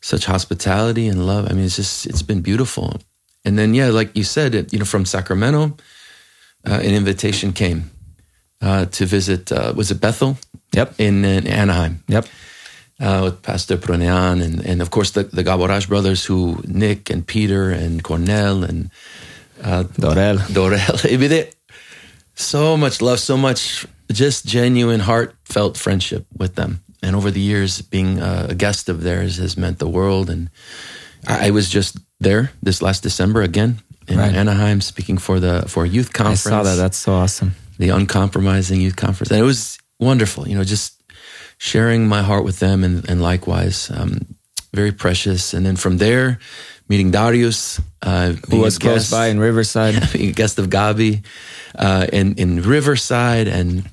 [0.00, 1.50] such hospitality and love.
[1.50, 3.00] I mean, it's just, it's been beautiful.
[3.44, 5.76] And then, yeah, like you said, it, you know, from Sacramento,
[6.66, 7.90] uh, an invitation came
[8.60, 10.38] uh, to visit, uh, was it Bethel?
[10.72, 10.94] Yep.
[10.98, 12.02] In, in Anaheim.
[12.08, 12.26] Yep.
[12.98, 17.26] Uh, with Pastor Pronean and, and of course the, the Gaborash brothers who, Nick and
[17.26, 18.90] Peter and Cornell and
[19.62, 20.38] uh, Dorel.
[20.38, 21.52] Dorel.
[22.34, 26.80] so much love, so much just genuine, heartfelt friendship with them.
[27.02, 30.30] And over the years, being a guest of theirs has meant the world.
[30.30, 30.48] And
[31.26, 33.78] I was just there this last December again
[34.08, 34.34] in right.
[34.34, 36.46] Anaheim, speaking for the for a youth conference.
[36.46, 36.76] I saw that.
[36.76, 37.54] That's so awesome.
[37.78, 40.48] The uncompromising youth conference, and it was wonderful.
[40.48, 40.95] You know, just
[41.58, 44.36] sharing my heart with them, and, and likewise, um,
[44.72, 45.54] very precious.
[45.54, 46.38] And then from there,
[46.88, 51.24] meeting Darius, uh, who was close guest, by in Riverside, being a guest of Gabi,
[51.74, 53.88] uh, in in Riverside, and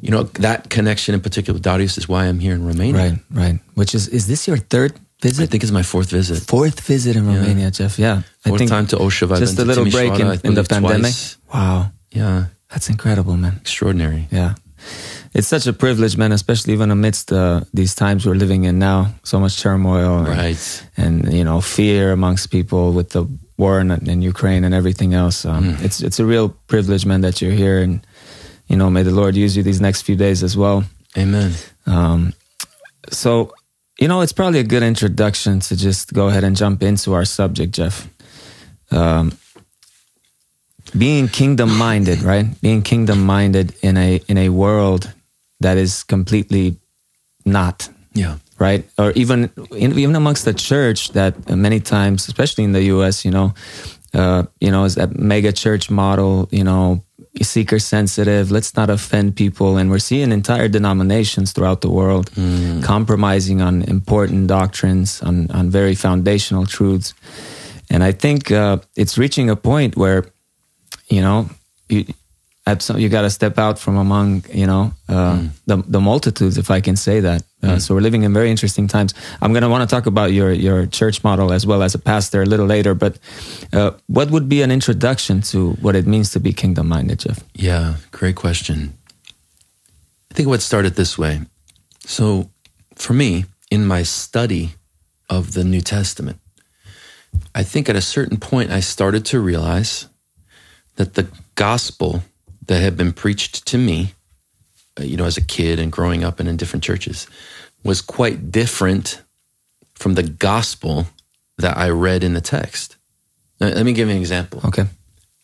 [0.00, 2.94] you know that connection in particular with Darius is why I'm here in Romania.
[2.94, 3.58] Right, right.
[3.74, 5.42] Which is is this your third visit?
[5.42, 6.42] I think it's my fourth visit.
[6.46, 7.70] Fourth visit in Romania, yeah.
[7.70, 7.98] Jeff.
[7.98, 9.38] Yeah, fourth I think time to Oshava.
[9.38, 11.00] Just a little break in, in the pandemic.
[11.00, 11.36] Twice.
[11.52, 11.92] Wow.
[12.10, 13.58] Yeah, that's incredible, man.
[13.60, 14.26] Extraordinary.
[14.30, 14.54] Yeah.
[15.32, 19.14] It's such a privilege, man, especially even amidst uh, these times we're living in now.
[19.22, 20.86] So much turmoil, right?
[20.96, 25.14] And, and you know, fear amongst people with the war in, in Ukraine and everything
[25.14, 25.44] else.
[25.44, 25.84] Um, mm.
[25.84, 28.04] It's it's a real privilege, man, that you're here, and
[28.66, 30.84] you know, may the Lord use you these next few days as well.
[31.16, 31.52] Amen.
[31.86, 32.32] Um,
[33.10, 33.54] so
[34.00, 37.24] you know, it's probably a good introduction to just go ahead and jump into our
[37.24, 38.08] subject, Jeff.
[38.90, 39.38] Um,
[40.96, 42.46] being kingdom minded, right?
[42.60, 45.12] Being kingdom minded in a in a world
[45.60, 46.76] that is completely
[47.44, 47.88] not.
[48.12, 48.36] Yeah.
[48.58, 48.84] Right.
[48.98, 53.54] Or even even amongst the church that many times, especially in the U.S., you know,
[54.12, 57.02] uh, you know, is that mega church model, you know,
[57.42, 58.50] seeker sensitive.
[58.50, 59.78] Let's not offend people.
[59.78, 62.82] And we're seeing entire denominations throughout the world mm.
[62.82, 67.14] compromising on important doctrines, on, on very foundational truths.
[67.88, 70.26] And I think uh, it's reaching a point where,
[71.08, 71.48] you know,
[71.88, 72.04] you,
[72.66, 75.50] you got to step out from among, you know, uh, mm.
[75.66, 77.42] the, the multitudes, if I can say that.
[77.62, 77.80] Uh, mm.
[77.80, 79.14] So we're living in very interesting times.
[79.42, 81.98] I'm going to want to talk about your your church model as well as a
[81.98, 82.94] pastor a little later.
[82.94, 83.18] But
[83.72, 87.40] uh, what would be an introduction to what it means to be kingdom minded, Jeff?
[87.54, 88.94] Yeah, great question.
[90.30, 91.40] I think it would start it this way.
[92.06, 92.50] So,
[92.94, 94.74] for me, in my study
[95.28, 96.38] of the New Testament,
[97.54, 100.06] I think at a certain point I started to realize
[100.96, 102.22] that the gospel
[102.70, 104.14] that had been preached to me
[104.98, 107.26] uh, you know, as a kid and growing up and in different churches,
[107.84, 109.22] was quite different
[109.94, 111.06] from the gospel
[111.58, 112.96] that I read in the text.
[113.60, 114.60] Let me give you an example.
[114.64, 114.86] Okay.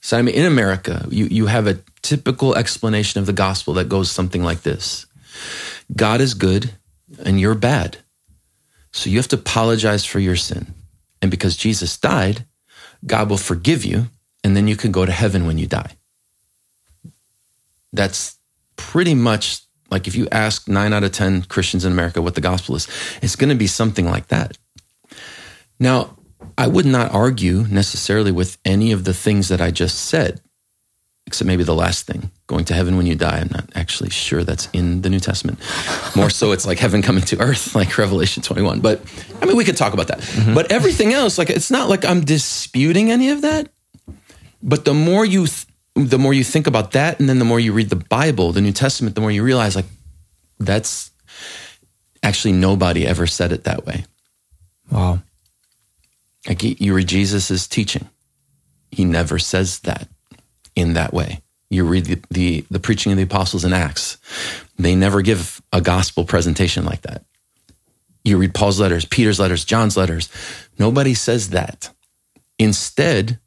[0.00, 3.88] So, I mean, in America, you, you have a typical explanation of the gospel that
[3.88, 5.06] goes something like this
[5.94, 6.70] God is good
[7.24, 7.98] and you're bad.
[8.92, 10.74] So you have to apologize for your sin.
[11.20, 12.44] And because Jesus died,
[13.04, 14.06] God will forgive you,
[14.42, 15.96] and then you can go to heaven when you die.
[17.92, 18.36] That's
[18.76, 22.40] pretty much like if you ask nine out of 10 Christians in America what the
[22.40, 22.88] gospel is,
[23.22, 24.58] it's going to be something like that.
[25.78, 26.16] Now,
[26.58, 30.40] I would not argue necessarily with any of the things that I just said,
[31.26, 33.38] except maybe the last thing going to heaven when you die.
[33.38, 35.58] I'm not actually sure that's in the New Testament.
[36.14, 38.80] More so, it's like heaven coming to earth, like Revelation 21.
[38.80, 39.02] But
[39.42, 40.20] I mean, we could talk about that.
[40.20, 40.54] Mm-hmm.
[40.54, 43.68] But everything else, like, it's not like I'm disputing any of that.
[44.62, 47.58] But the more you, th- the more you think about that, and then the more
[47.58, 49.86] you read the Bible, the New Testament, the more you realize like
[50.60, 51.10] that's
[52.22, 54.04] actually nobody ever said it that way.
[54.90, 55.20] Wow.
[56.46, 58.08] Like you read Jesus's teaching,
[58.90, 60.08] he never says that
[60.76, 61.40] in that way.
[61.70, 64.18] You read the, the, the preaching of the apostles in Acts,
[64.78, 67.24] they never give a gospel presentation like that.
[68.22, 70.28] You read Paul's letters, Peter's letters, John's letters.
[70.78, 71.90] Nobody says that.
[72.58, 73.38] Instead,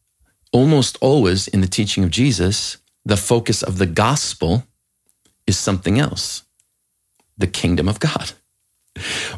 [0.52, 4.64] almost always in the teaching of Jesus, the focus of the gospel
[5.48, 6.44] is something else
[7.38, 8.34] the kingdom of God.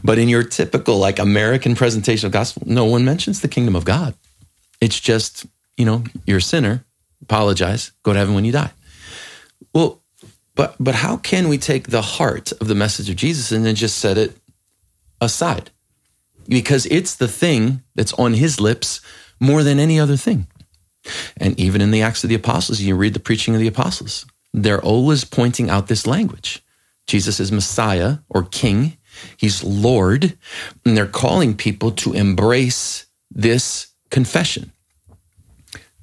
[0.04, 3.86] But in your typical like American presentation of gospel, no one mentions the kingdom of
[3.86, 4.16] God.
[4.82, 5.46] It's just,
[5.78, 6.84] you know, you're a sinner,
[7.22, 8.72] apologize, go to heaven when you die.
[9.74, 10.02] Well,
[10.56, 13.76] but but how can we take the heart of the message of Jesus and then
[13.76, 14.36] just set it
[15.22, 15.70] aside?
[16.48, 19.00] Because it's the thing that's on his lips
[19.40, 20.48] more than any other thing.
[21.38, 24.26] And even in the Acts of the Apostles, you read the preaching of the apostles,
[24.54, 26.64] they're always pointing out this language.
[27.08, 28.98] Jesus is Messiah or King,
[29.38, 30.38] He's Lord,
[30.86, 34.72] and they're calling people to embrace this confession.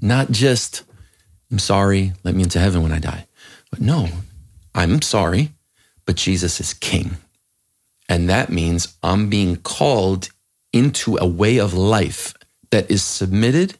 [0.00, 0.82] Not just,
[1.50, 3.26] I'm sorry, let me into heaven when I die.
[3.70, 4.08] But no,
[4.74, 5.52] I'm sorry,
[6.04, 7.16] but Jesus is King.
[8.08, 10.30] And that means I'm being called
[10.72, 12.34] into a way of life
[12.70, 13.76] that is submitted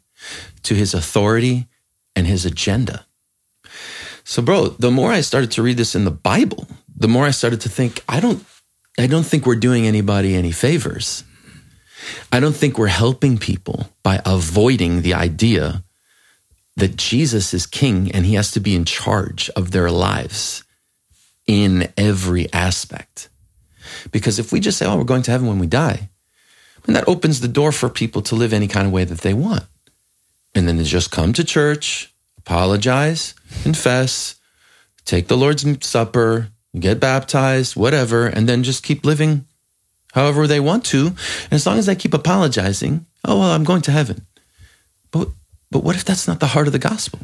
[0.64, 1.66] to his authority
[2.14, 3.06] and his agenda.
[4.24, 7.30] So, bro, the more I started to read this in the Bible, the more I
[7.30, 8.44] started to think, I don't,
[8.98, 11.24] I don't think we're doing anybody any favors.
[12.30, 15.82] I don't think we're helping people by avoiding the idea
[16.76, 20.64] that Jesus is king and he has to be in charge of their lives
[21.46, 23.28] in every aspect.
[24.12, 26.08] Because if we just say, oh, we're going to heaven when we die,
[26.86, 29.34] and that opens the door for people to live any kind of way that they
[29.34, 29.64] want.
[30.54, 34.36] And then just come to church, apologize, confess,
[35.04, 39.46] take the Lord's Supper, get baptized, whatever, and then just keep living
[40.14, 41.08] however they want to.
[41.08, 44.26] And as long as they keep apologizing, oh, well, I'm going to heaven.
[45.10, 45.28] But,
[45.70, 47.20] but what if that's not the heart of the gospel?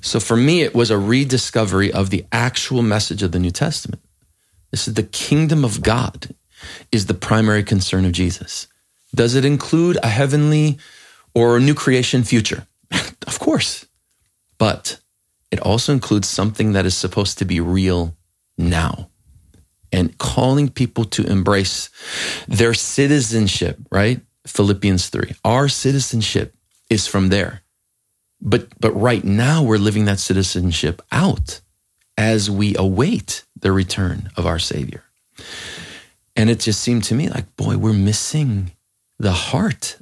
[0.00, 4.02] So for me, it was a rediscovery of the actual message of the New Testament.
[4.70, 6.34] This is the kingdom of God
[6.92, 8.66] is the primary concern of Jesus.
[9.14, 10.78] Does it include a heavenly
[11.34, 12.66] or a new creation future?
[13.26, 13.86] of course.
[14.58, 15.00] But
[15.50, 18.14] it also includes something that is supposed to be real
[18.56, 19.10] now
[19.92, 21.90] and calling people to embrace
[22.46, 24.20] their citizenship, right?
[24.46, 25.34] Philippians 3.
[25.44, 26.54] Our citizenship
[26.88, 27.62] is from there.
[28.40, 31.60] But but right now we're living that citizenship out
[32.16, 35.04] as we await the return of our savior.
[36.36, 38.72] And it just seemed to me like boy, we're missing
[39.18, 39.98] the heart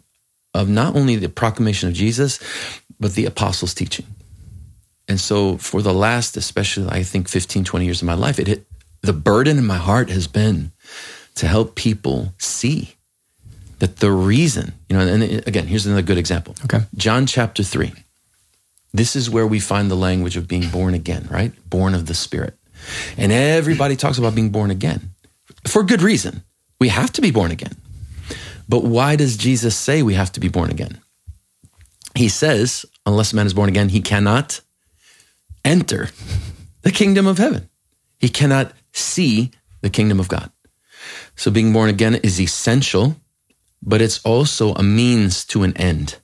[0.55, 2.41] of not only the proclamation of Jesus,
[2.99, 4.07] but the apostles' teaching.
[5.09, 8.47] And so for the last, especially I think 15, 20 years of my life, it
[8.47, 8.67] hit,
[9.01, 10.73] the burden in my heart has been
[11.37, 12.95] to help people see
[13.79, 16.55] that the reason, you know, and again, here's another good example.
[16.65, 16.81] Okay.
[16.97, 17.93] John chapter 3.
[18.93, 21.53] This is where we find the language of being born again, right?
[21.71, 22.55] Born of the Spirit.
[23.17, 25.11] And everybody talks about being born again
[25.67, 26.43] for good reason.
[26.81, 27.77] We have to be born again.
[28.69, 31.01] But why does Jesus say we have to be born again?
[32.15, 34.61] He says, unless a man is born again, he cannot
[35.65, 36.11] enter
[36.83, 37.69] the kingdom of heaven.
[38.19, 40.51] He cannot see the kingdom of God.
[41.37, 43.17] So being born again is essential,
[43.83, 46.17] but it's also a means to an end,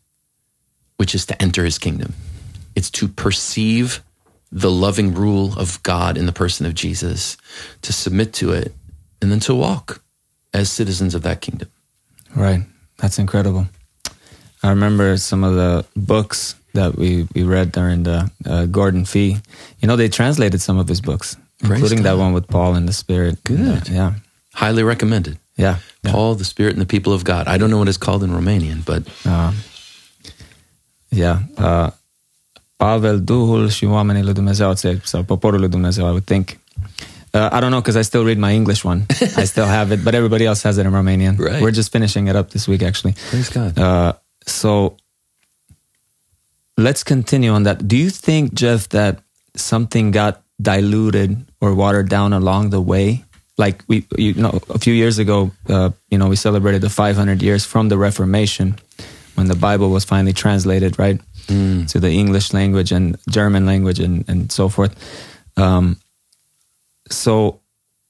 [0.97, 2.15] which is to enter his kingdom.
[2.75, 4.03] It's to perceive
[4.51, 7.37] the loving rule of God in the person of Jesus,
[7.83, 8.75] to submit to it,
[9.23, 10.03] and then to walk
[10.53, 11.69] as citizens of that kingdom.
[12.35, 12.63] Right.
[12.99, 13.67] That's incredible.
[14.63, 19.37] I remember some of the books that we, we read during the uh, Gordon Fee.
[19.81, 22.11] You know, they translated some of his books, Praise including God.
[22.11, 23.43] that one with Paul and the Spirit.
[23.45, 23.61] Good.
[23.61, 24.13] Uh, yeah.
[24.55, 25.39] Highly recommended.
[25.57, 25.79] Yeah.
[26.03, 27.47] Paul, the Spirit, and the people of God.
[27.47, 29.03] I don't know what it's called in Romanian, but.
[29.25, 29.53] Uh,
[31.11, 31.41] yeah.
[31.57, 31.91] Uh,
[32.77, 36.59] Pavel, Duhul și oamenii lui Dumnezeu, sau poporul lui Dumnezeu, I would think.
[37.35, 39.07] Uh, I don't know because I still read my English one.
[39.37, 41.37] I still have it, but everybody else has it in Romanian.
[41.37, 41.61] Right.
[41.61, 43.15] We're just finishing it up this week, actually.
[43.29, 43.77] Praise God.
[43.77, 44.13] Uh,
[44.47, 44.97] so
[46.79, 47.89] let's continue on that.
[47.89, 49.19] Do you think, Jeff, that
[49.57, 53.25] something got diluted or watered down along the way?
[53.59, 57.43] Like we, you know, a few years ago, uh, you know, we celebrated the 500
[57.43, 58.77] years from the Reformation
[59.35, 61.89] when the Bible was finally translated, right, mm.
[61.89, 64.95] to the English language and German language and and so forth.
[65.57, 65.99] Um,
[67.11, 67.61] so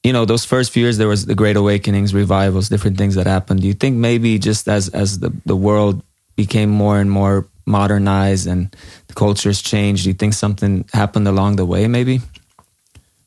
[0.02, 3.26] you know those first few years there was the great awakenings revivals different things that
[3.26, 3.60] happened.
[3.60, 6.02] Do you think maybe just as as the, the world
[6.36, 8.76] became more and more modernized and
[9.06, 12.20] the cultures changed do you think something happened along the way maybe?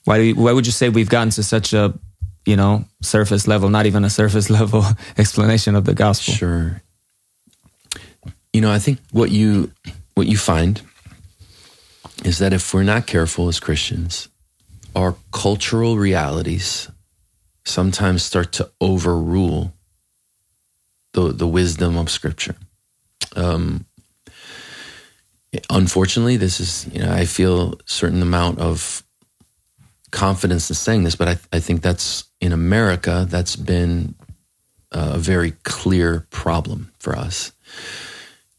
[0.06, 1.94] Why do you, why would you say we've gotten to such a
[2.46, 4.86] you know surface level not even a surface level
[5.18, 6.34] explanation of the gospel?
[6.34, 6.82] Sure.
[8.54, 9.72] You know i think what you
[10.14, 10.82] what you find
[12.24, 14.30] is that if we're not careful as christians
[14.98, 16.90] our cultural realities
[17.64, 19.72] sometimes start to overrule
[21.14, 22.56] the, the wisdom of Scripture.
[23.36, 23.86] Um,
[25.70, 29.04] unfortunately, this is, you know, I feel a certain amount of
[30.10, 34.16] confidence in saying this, but I, I think that's in America, that's been
[34.92, 37.52] a very clear problem for us.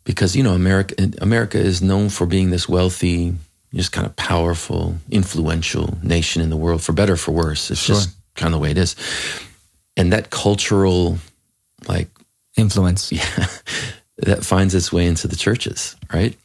[0.05, 3.34] Because, you know, America, America is known for being this wealthy,
[3.74, 7.70] just kind of powerful, influential nation in the world, for better for worse.
[7.70, 7.96] It's sure.
[7.96, 8.96] just kind of the way it is.
[9.96, 11.18] And that cultural,
[11.86, 12.08] like,
[12.56, 13.12] influence.
[13.18, 13.46] Yeah.
[14.22, 16.36] That finds its way into the churches, right?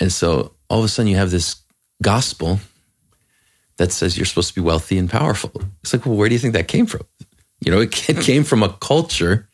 [0.00, 1.56] And so all of a sudden you have this
[2.02, 2.58] gospel
[3.76, 5.52] that says you're supposed to be wealthy and powerful.
[5.82, 7.02] It's like, well, where do you think that came from?
[7.60, 7.92] You know, it
[8.22, 9.49] came from a culture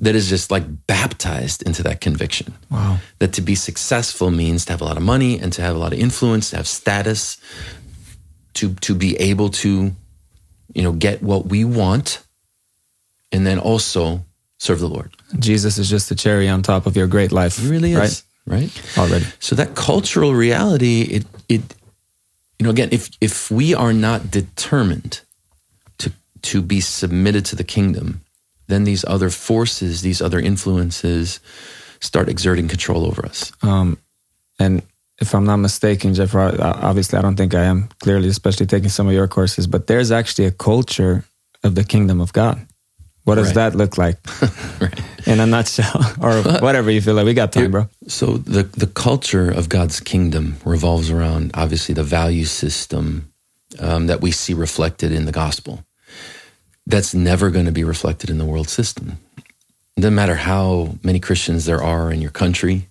[0.00, 2.54] that is just like baptized into that conviction.
[2.70, 2.98] Wow.
[3.18, 5.78] That to be successful means to have a lot of money and to have a
[5.78, 7.38] lot of influence, to have status,
[8.54, 9.92] to to be able to,
[10.74, 12.22] you know, get what we want,
[13.32, 14.24] and then also
[14.58, 15.10] serve the Lord.
[15.38, 17.58] Jesus is just the cherry on top of your great life.
[17.58, 18.24] He really is.
[18.46, 18.62] Right?
[18.62, 18.98] right?
[18.98, 19.26] Already.
[19.38, 21.62] So that cultural reality, it it
[22.58, 25.22] you know, again, if if we are not determined
[25.98, 26.12] to
[26.42, 28.20] to be submitted to the kingdom,
[28.70, 31.40] then these other forces, these other influences
[32.00, 33.52] start exerting control over us.
[33.62, 33.98] Um,
[34.58, 34.82] and
[35.20, 39.06] if I'm not mistaken, Jeff, obviously I don't think I am clearly, especially taking some
[39.06, 41.24] of your courses, but there's actually a culture
[41.62, 42.66] of the kingdom of God.
[43.24, 43.70] What does right.
[43.70, 44.16] that look like
[44.80, 45.00] right.
[45.26, 47.26] in a nutshell or whatever you feel like?
[47.26, 47.88] We got time, bro.
[48.08, 53.30] So the, the culture of God's kingdom revolves around obviously the value system
[53.78, 55.84] um, that we see reflected in the gospel.
[56.90, 59.18] That's never going to be reflected in the world system.
[59.96, 62.86] It doesn't matter how many Christians there are in your country.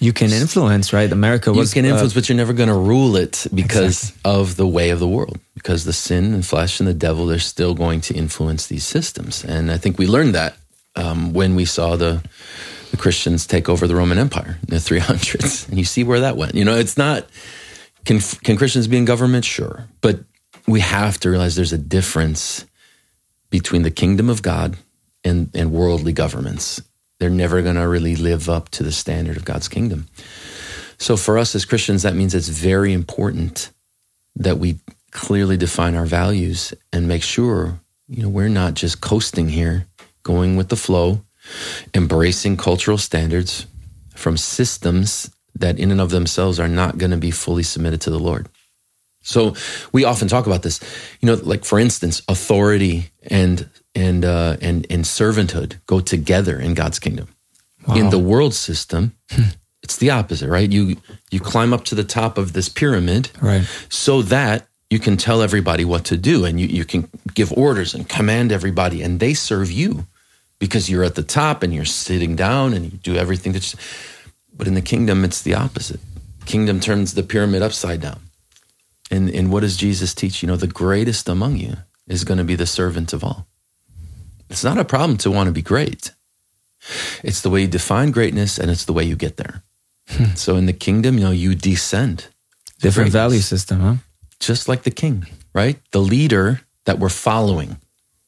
[0.00, 1.10] You can influence, right?
[1.10, 1.74] America was.
[1.74, 4.32] You can influence, uh, but you're never going to rule it because exactly.
[4.32, 5.38] of the way of the world.
[5.54, 9.44] Because the sin and flesh and the devil, they're still going to influence these systems.
[9.44, 10.56] And I think we learned that
[10.96, 12.22] um, when we saw the
[12.90, 16.36] the Christians take over the Roman Empire in the 300s, and you see where that
[16.36, 16.54] went.
[16.54, 17.26] You know, it's not.
[18.04, 19.44] Can can Christians be in government?
[19.44, 20.20] Sure, but
[20.66, 22.64] we have to realize there's a difference
[23.54, 24.76] between the kingdom of God
[25.22, 26.82] and, and worldly governments.
[27.20, 30.08] They're never going to really live up to the standard of God's kingdom.
[30.98, 33.70] So for us as Christians, that means it's very important
[34.34, 34.80] that we
[35.12, 37.78] clearly define our values and make sure,
[38.08, 39.86] you know, we're not just coasting here,
[40.24, 41.22] going with the flow,
[41.94, 43.68] embracing cultural standards
[44.16, 48.10] from systems that in and of themselves are not going to be fully submitted to
[48.10, 48.48] the Lord.
[49.24, 49.54] So
[49.92, 50.80] we often talk about this,
[51.20, 56.74] you know, like for instance, authority and and uh, and and servanthood go together in
[56.74, 57.28] God's kingdom.
[57.88, 57.96] Wow.
[57.96, 59.16] In the world system,
[59.82, 60.70] it's the opposite, right?
[60.70, 60.96] You
[61.30, 65.42] you climb up to the top of this pyramid, right, so that you can tell
[65.42, 69.32] everybody what to do, and you you can give orders and command everybody, and they
[69.34, 70.06] serve you
[70.58, 73.74] because you're at the top and you're sitting down and you do everything that.
[74.54, 76.00] but in the kingdom, it's the opposite.
[76.46, 78.20] Kingdom turns the pyramid upside down.
[79.10, 80.42] And and what does Jesus teach?
[80.42, 81.76] You know, the greatest among you
[82.06, 83.46] is going to be the servant of all.
[84.50, 86.12] It's not a problem to want to be great.
[87.22, 89.62] It's the way you define greatness and it's the way you get there.
[90.08, 90.34] Hmm.
[90.34, 92.26] So in the kingdom, you know, you descend.
[92.80, 93.94] Different value system, huh?
[94.40, 95.78] Just like the king, right?
[95.92, 97.78] The leader that we're following,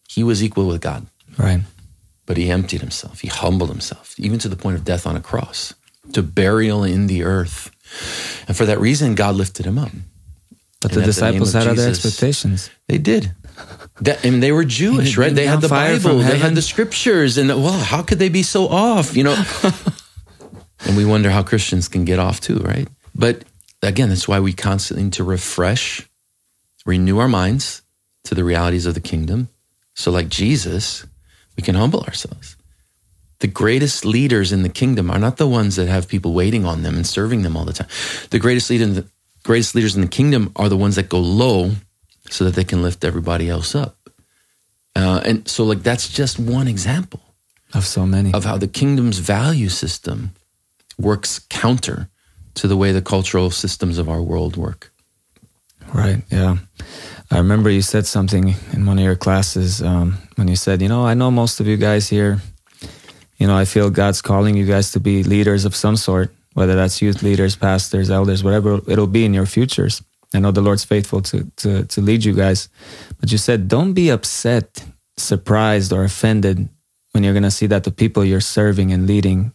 [0.08, 1.06] he was equal with God.
[1.36, 1.60] Right.
[2.24, 3.20] But he emptied himself.
[3.20, 5.74] He humbled himself, even to the point of death on a cross,
[6.14, 7.70] to burial in the earth.
[8.48, 9.92] And for that reason, God lifted him up.
[10.88, 12.70] But and the disciples the had Jesus, other expectations.
[12.88, 13.34] They did.
[14.02, 15.34] That, and they were Jewish, right?
[15.34, 18.68] They had the Bible, they had the scriptures, and well, how could they be so
[18.68, 19.16] off?
[19.16, 19.44] You know,
[20.86, 22.88] and we wonder how Christians can get off too, right?
[23.14, 23.44] But
[23.82, 26.06] again, that's why we constantly need to refresh,
[26.84, 27.82] renew our minds
[28.24, 29.48] to the realities of the kingdom.
[29.94, 31.06] So, like Jesus,
[31.56, 32.56] we can humble ourselves.
[33.38, 36.82] The greatest leaders in the kingdom are not the ones that have people waiting on
[36.82, 37.88] them and serving them all the time.
[38.30, 39.06] The greatest leader in the
[39.46, 41.70] greatest leaders in the kingdom are the ones that go low
[42.28, 43.96] so that they can lift everybody else up.
[44.96, 47.20] Uh, and so, like, that's just one example
[47.72, 50.32] of so many of how the kingdom's value system
[50.98, 52.08] works counter
[52.54, 54.90] to the way the cultural systems of our world work.
[55.94, 56.22] Right.
[56.30, 56.56] Yeah.
[57.30, 60.88] I remember you said something in one of your classes um, when you said, you
[60.88, 62.40] know, I know most of you guys here,
[63.38, 66.74] you know, I feel God's calling you guys to be leaders of some sort, whether
[66.74, 70.02] that's youth leaders, pastors, elders, whatever it'll be in your futures.
[70.32, 72.70] I know the Lord's faithful to, to, to lead you guys.
[73.20, 74.82] But you said, don't be upset,
[75.18, 76.66] surprised, or offended
[77.12, 79.52] when you're going to see that the people you're serving and leading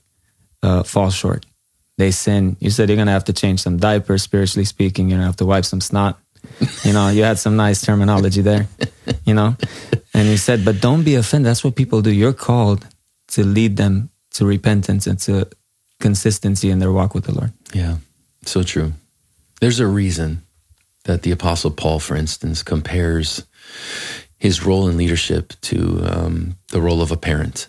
[0.62, 1.48] uh, fall short.
[1.98, 2.56] They sin.
[2.60, 5.10] You said you're going to have to change some diapers, spiritually speaking.
[5.10, 6.20] You're going to have to wipe some snot.
[6.84, 8.68] You know, you had some nice terminology there,
[9.26, 9.58] you know.
[10.14, 11.50] And you said, but don't be offended.
[11.50, 12.12] That's what people do.
[12.12, 12.88] You're called
[13.30, 15.50] to lead them to repentance and to
[16.02, 17.54] consistency in their walk with the Lord.
[17.74, 17.98] Yeah.
[18.46, 18.94] So true.
[19.62, 20.42] There's a reason
[21.06, 23.46] that the Apostle Paul, for instance, compares
[24.38, 27.68] his role in leadership to um, the role of a parent.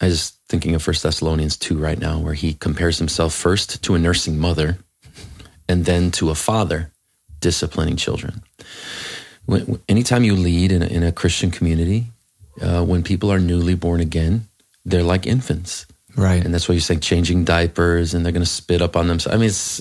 [0.00, 3.94] I was thinking of First Thessalonians 2 right now, where he compares himself first to
[3.94, 4.78] a nursing mother
[5.68, 6.92] and then to a father
[7.40, 8.42] disciplining children.
[9.46, 12.06] When, anytime you lead in a, in a Christian community,
[12.62, 14.46] uh, when people are newly born again,
[14.84, 15.86] they're like infants.
[16.18, 16.44] Right.
[16.44, 19.36] And that's why you say changing diapers and they're going to spit up on themselves.
[19.36, 19.78] I mean, it's,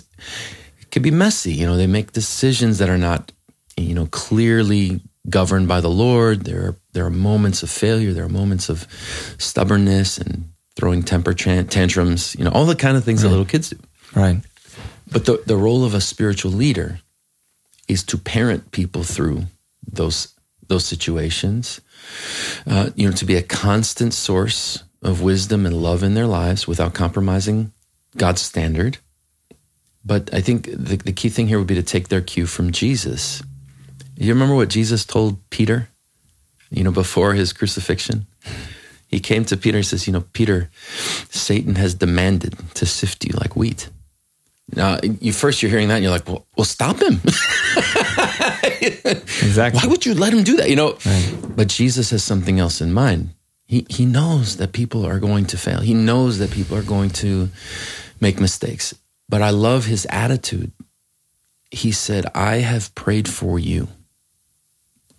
[0.80, 1.54] it can be messy.
[1.54, 3.32] You know, they make decisions that are not,
[3.76, 6.42] you know, clearly governed by the Lord.
[6.42, 8.14] There are, there are moments of failure.
[8.14, 8.86] There are moments of
[9.40, 13.30] stubbornness and throwing temper tantrums, you know, all the kind of things right.
[13.30, 13.80] that little kids do.
[14.16, 14.40] Right.
[15.12, 17.00] But the, the role of a spiritual leader
[17.88, 19.46] is to parent people through
[19.92, 20.36] those
[20.68, 21.82] those situations.
[22.68, 26.68] Uh, you know, to be a constant source of wisdom and love in their lives
[26.68, 27.72] without compromising
[28.16, 28.98] God's standard.
[30.06, 32.72] But I think the, the key thing here would be to take their cue from
[32.72, 33.43] Jesus.
[34.16, 35.89] You remember what Jesus told Peter,
[36.70, 38.26] you know, before his crucifixion?
[39.08, 40.70] He came to Peter and says, You know, Peter,
[41.30, 43.89] Satan has demanded to sift you like wheat.
[44.76, 47.22] Now, you first you're hearing that and you're like, well, well stop him.
[48.82, 49.80] exactly.
[49.80, 50.70] Why would you let him do that?
[50.70, 51.36] You know, right.
[51.56, 53.30] but Jesus has something else in mind.
[53.68, 55.82] He, he knows that people are going to fail.
[55.82, 57.49] He knows that people are going to
[58.22, 58.95] make mistakes.
[59.28, 60.72] But I love his attitude.
[61.70, 63.89] He said, I have prayed for you.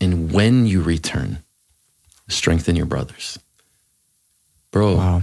[0.00, 1.38] And when you return,
[2.28, 3.38] strengthen your brothers.
[4.70, 5.22] Bro, wow.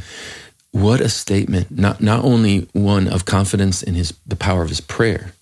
[0.71, 1.71] what a statement.
[1.71, 5.33] Not, not only one of confidence in his, the power of his prayer,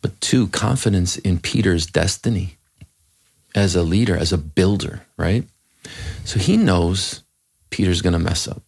[0.00, 2.56] but two, confidence in Peter's destiny
[3.54, 5.44] as a leader, as a builder, right?
[6.24, 7.22] So he knows
[7.70, 8.62] Peter's going to mess up,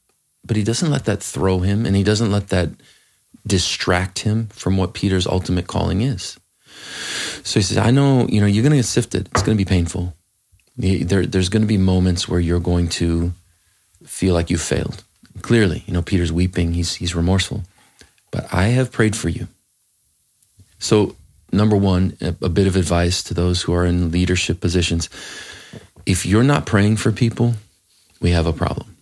[0.45, 2.71] but he doesn't let that throw him and he doesn't let that
[3.47, 6.39] distract him from what Peter's ultimate calling is.
[7.43, 9.29] So he says, I know, you know, you're going to get sifted.
[9.33, 10.15] It's going to be painful.
[10.77, 13.33] There, there's going to be moments where you're going to
[14.05, 15.05] feel like you failed.
[15.43, 16.73] Clearly, you know, Peter's weeping.
[16.73, 17.65] He's, he's remorseful.
[18.31, 19.47] But I have prayed for you.
[20.79, 21.17] So,
[21.53, 25.09] number one, a, a bit of advice to those who are in leadership positions.
[26.07, 27.55] If you're not praying for people,
[28.21, 28.97] we have a problem.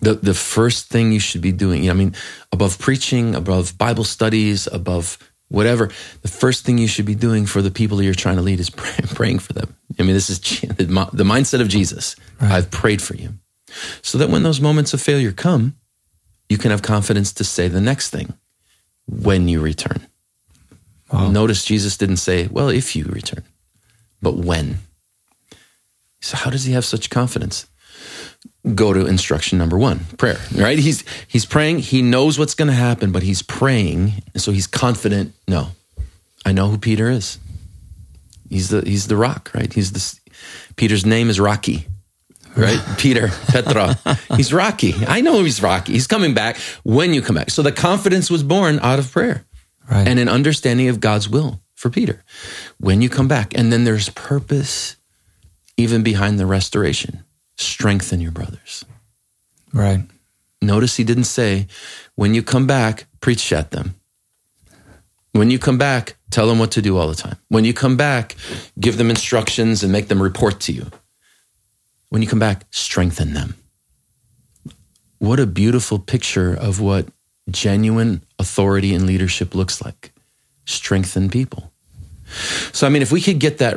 [0.00, 2.14] The, the first thing you should be doing, I mean,
[2.52, 5.90] above preaching, above Bible studies, above whatever,
[6.22, 8.70] the first thing you should be doing for the people you're trying to lead is
[8.82, 9.76] pray, praying for them.
[9.98, 12.16] I mean, this is the mindset of Jesus.
[12.40, 12.52] Right.
[12.52, 13.34] I've prayed for you.
[14.02, 15.76] So that when those moments of failure come,
[16.48, 18.34] you can have confidence to say the next thing
[19.06, 20.06] when you return.
[21.12, 21.30] Wow.
[21.30, 23.44] Notice Jesus didn't say, well, if you return,
[24.22, 24.78] but when.
[26.20, 27.66] So, how does he have such confidence?
[28.74, 30.78] Go to instruction number one prayer, right?
[30.78, 31.78] He's, he's praying.
[31.78, 34.22] He knows what's going to happen, but he's praying.
[34.36, 35.34] So he's confident.
[35.48, 35.68] No,
[36.44, 37.38] I know who Peter is.
[38.50, 39.72] He's the, he's the rock, right?
[39.72, 40.20] He's the,
[40.76, 41.86] Peter's name is Rocky,
[42.54, 42.80] right?
[42.98, 43.98] Peter, Petra.
[44.36, 44.94] He's Rocky.
[45.06, 45.92] I know he's Rocky.
[45.92, 47.50] He's coming back when you come back.
[47.50, 49.44] So the confidence was born out of prayer
[49.90, 50.06] right.
[50.06, 52.22] and an understanding of God's will for Peter
[52.78, 53.56] when you come back.
[53.56, 54.96] And then there's purpose
[55.80, 57.24] even behind the restoration.
[57.56, 58.84] Strengthen your brothers.
[59.72, 60.02] Right.
[60.62, 61.66] Notice he didn't say,
[62.14, 63.94] when you come back, preach at them.
[65.32, 67.36] When you come back, tell them what to do all the time.
[67.48, 68.36] When you come back,
[68.78, 70.90] give them instructions and make them report to you.
[72.08, 73.54] When you come back, strengthen them.
[75.18, 77.06] What a beautiful picture of what
[77.50, 80.12] genuine authority and leadership looks like.
[80.66, 81.72] Strengthen people.
[82.72, 83.76] So, I mean, if we could get that,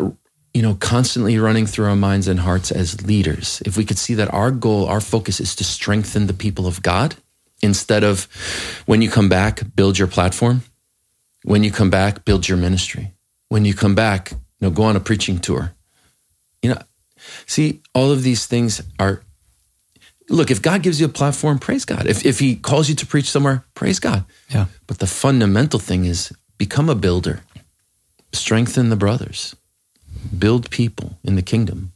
[0.53, 4.13] you know, constantly running through our minds and hearts as leaders, if we could see
[4.13, 7.15] that our goal, our focus is to strengthen the people of God
[7.61, 8.27] instead of
[8.85, 10.61] when you come back, build your platform.
[11.43, 13.11] When you come back, build your ministry.
[13.49, 15.73] When you come back, you know, go on a preaching tour.
[16.61, 16.81] You know,
[17.45, 19.23] see, all of these things are
[20.29, 22.05] look, if God gives you a platform, praise God.
[22.07, 24.23] If, if He calls you to preach somewhere, praise God.
[24.49, 24.67] Yeah.
[24.87, 27.41] But the fundamental thing is become a builder,
[28.31, 29.55] strengthen the brothers,
[30.37, 31.91] build people in the kingdom.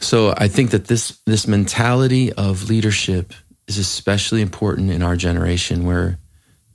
[0.00, 3.32] So I think that this this mentality of leadership
[3.66, 6.18] is especially important in our generation, where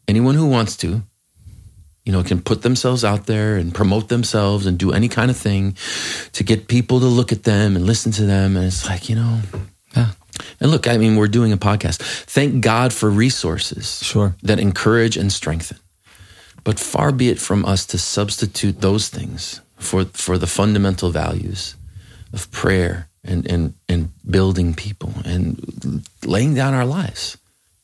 [0.08, 1.02] anyone who wants to,
[2.06, 5.38] you know, can put themselves out there and promote themselves and do any kind of
[5.38, 5.76] thing
[6.34, 8.58] to get people to look at them and listen to them.
[8.58, 9.40] And it's like, you know,
[9.96, 10.12] yeah.
[10.60, 12.02] And look, I mean, we're doing a podcast.
[12.02, 14.36] Thank God for resources sure.
[14.44, 15.78] that encourage and strengthen.
[16.64, 21.76] But far be it from us to substitute those things for, for the fundamental values
[22.34, 27.38] of prayer and, and, and building people and laying down our lives,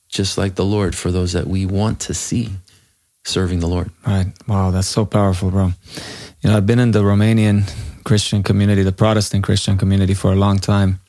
[0.10, 2.50] just like the Lord for those that we want to see
[3.24, 3.92] serving the Lord.
[4.06, 4.28] Right.
[4.48, 5.72] Wow, that's so powerful, bro.
[6.42, 7.70] You know, I've been in the Romanian
[8.04, 11.00] Christian community, the Protestant Christian community for a long time.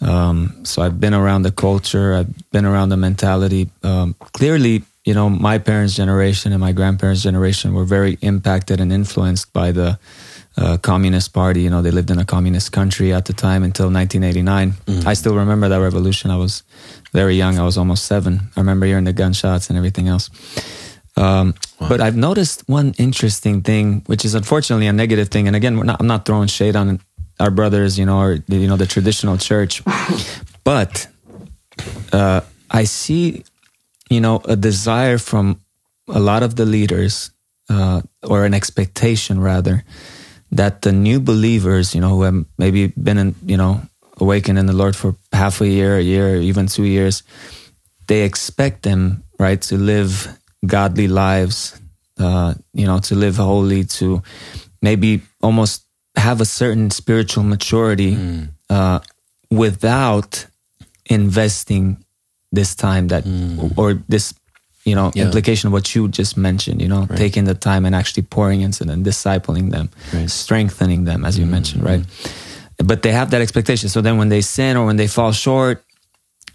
[0.00, 3.70] Um, so I've been around the culture, I've been around the mentality.
[3.82, 8.92] Um, clearly, you know, my parents' generation and my grandparents' generation were very impacted and
[8.92, 9.98] influenced by the
[10.56, 11.62] uh, Communist Party.
[11.62, 14.72] You know, they lived in a communist country at the time until 1989.
[14.72, 15.08] Mm-hmm.
[15.08, 16.30] I still remember that revolution.
[16.30, 16.62] I was
[17.12, 17.58] very young.
[17.58, 18.40] I was almost seven.
[18.56, 20.30] I remember hearing the gunshots and everything else.
[21.16, 21.88] Um, wow.
[21.88, 25.46] But I've noticed one interesting thing, which is unfortunately a negative thing.
[25.46, 27.00] And again, not, I'm not throwing shade on
[27.40, 29.82] our brothers, you know, or you know the traditional church,
[30.64, 31.08] but
[32.12, 33.44] uh, I see,
[34.12, 35.60] you know, a desire from
[36.08, 37.30] a lot of the leaders,
[37.68, 39.84] uh, or an expectation rather,
[40.50, 43.80] that the new believers, you know, who have maybe been in, you know,
[44.20, 47.22] awakened in the Lord for half a year, a year, even two years,
[48.06, 50.28] they expect them, right, to live
[50.66, 51.80] godly lives,
[52.18, 54.22] uh, you know, to live holy, to
[54.80, 55.84] maybe almost
[56.16, 58.48] have a certain spiritual maturity mm.
[58.68, 59.00] uh,
[59.50, 60.46] without
[61.06, 62.04] investing
[62.52, 63.72] this time that mm.
[63.76, 64.34] or this
[64.84, 65.24] you know yeah.
[65.24, 67.18] implication of what you just mentioned you know right.
[67.18, 70.30] taking the time and actually pouring into them discipling them right.
[70.30, 71.50] strengthening them as you mm.
[71.50, 72.04] mentioned right
[72.78, 75.84] but they have that expectation so then when they sin or when they fall short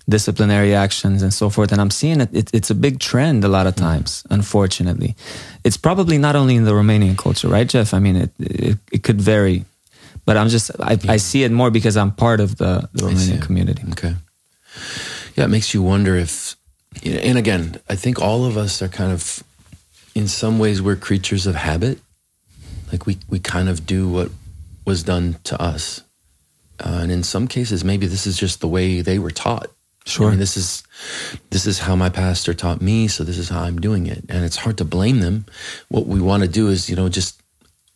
[0.09, 1.71] disciplinary actions and so forth.
[1.71, 5.15] And I'm seeing it, it it's a big trend a lot of times, unfortunately.
[5.63, 7.93] It's probably not only in the Romanian culture, right, Jeff?
[7.93, 9.65] I mean, it, it, it could vary,
[10.25, 11.11] but I'm just, I, yeah.
[11.11, 13.83] I see it more because I'm part of the, the Romanian community.
[13.91, 14.15] Okay.
[15.37, 16.55] Yeah, it makes you wonder if,
[17.05, 19.43] and again, I think all of us are kind of,
[20.15, 21.99] in some ways, we're creatures of habit.
[22.91, 24.31] Like we, we kind of do what
[24.85, 26.01] was done to us.
[26.79, 29.67] Uh, and in some cases, maybe this is just the way they were taught
[30.07, 30.27] Sure.
[30.27, 30.83] I mean, this is
[31.49, 34.45] this is how my pastor taught me, so this is how I'm doing it, and
[34.45, 35.45] it's hard to blame them.
[35.89, 37.41] What we want to do is, you know, just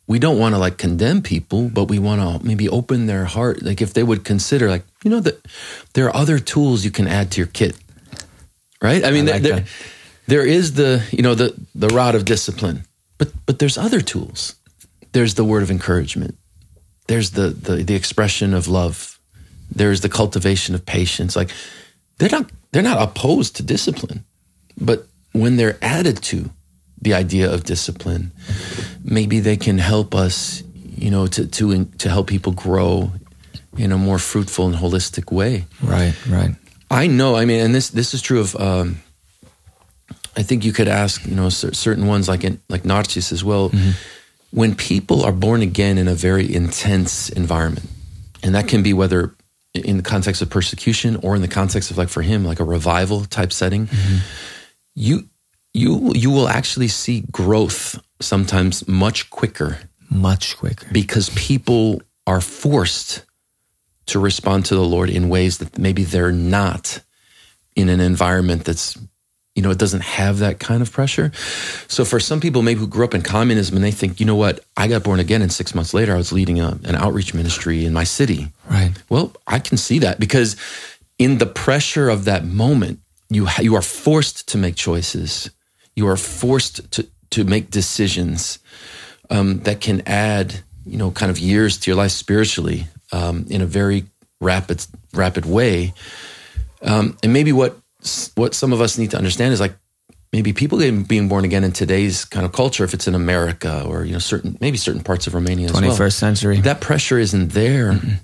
[0.08, 3.62] we don't want to like condemn people, but we want to maybe open their heart.
[3.62, 5.46] Like if they would consider, like you know, that
[5.94, 7.78] there are other tools you can add to your kit,
[8.82, 9.04] right?
[9.04, 9.66] I mean, I like there,
[10.28, 12.86] there is the you know the the rod of discipline,
[13.18, 14.56] but but there's other tools.
[15.14, 16.38] There's the word of encouragement.
[17.08, 19.20] There's the the the expression of love.
[19.70, 21.36] There's the cultivation of patience.
[21.36, 21.52] Like
[22.18, 24.26] they're not they're not opposed to discipline,
[24.78, 26.50] but when they're added to
[27.02, 28.32] the idea of discipline,
[29.04, 30.64] maybe they can help us,
[30.96, 33.12] you know, to to to help people grow
[33.78, 35.66] in a more fruitful and holistic way.
[35.82, 36.56] Right, right.
[36.90, 37.36] I know.
[37.36, 38.56] I mean, and this this is true of.
[38.56, 39.02] Um,
[40.34, 43.70] I think you could ask, you know, certain ones like in, like Narcis as well.
[43.70, 43.92] Mm-hmm.
[44.52, 47.90] When people are born again in a very intense environment,
[48.44, 49.34] and that can be whether
[49.74, 52.64] in the context of persecution or in the context of like for him like a
[52.64, 54.18] revival type setting mm-hmm.
[54.96, 55.28] you
[55.74, 63.26] you you will actually see growth sometimes much quicker much quicker because people are forced
[64.06, 67.02] to respond to the lord in ways that maybe they're not
[67.76, 68.98] in an environment that's
[69.56, 71.32] you know, it doesn't have that kind of pressure.
[71.88, 74.36] So for some people, maybe who grew up in communism and they think, you know
[74.36, 77.34] what, I got born again and six months later I was leading a, an outreach
[77.34, 78.48] ministry in my city.
[78.70, 78.94] Right.
[79.10, 80.56] Well, I can see that because
[81.20, 83.00] in the pressure of that moment,
[83.30, 85.50] you you are forced to make choices.
[85.96, 88.60] You are forced to to make decisions
[89.30, 93.62] um, that can add, you know, kind of years to your life spiritually um, in
[93.62, 94.06] a very
[94.40, 95.94] rapid rapid way.
[96.82, 97.78] Um, and maybe what
[98.36, 99.76] what some of us need to understand is like
[100.34, 104.04] maybe people being born again in today's kind of culture, if it's in America or
[104.06, 107.50] you know certain maybe certain parts of Romania, twenty first well, century, that pressure isn't
[107.50, 108.20] there, mm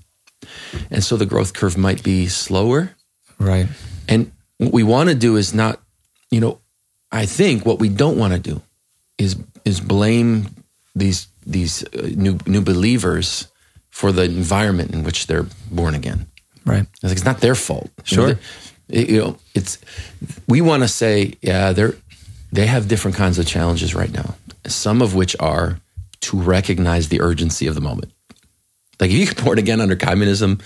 [0.89, 2.95] and so the growth curve might be slower,
[3.39, 3.67] right?
[4.07, 5.81] And what we want to do is not,
[6.31, 6.59] you know,
[7.11, 8.61] I think what we don't want to do
[9.17, 9.35] is
[9.65, 10.49] is blame
[10.95, 13.47] these these uh, new new believers
[13.89, 16.27] for the environment in which they're born again.
[16.65, 16.85] Right.
[16.93, 17.89] It's, like, it's not their fault.
[18.03, 18.27] Sure.
[18.27, 18.39] You know,
[18.89, 19.79] it, you know, it's
[20.47, 21.95] we want to say, yeah, they're
[22.51, 24.35] they have different kinds of challenges right now.
[24.65, 25.79] Some of which are
[26.21, 28.11] to recognize the urgency of the moment.
[28.99, 30.59] Like if you get born again under communism,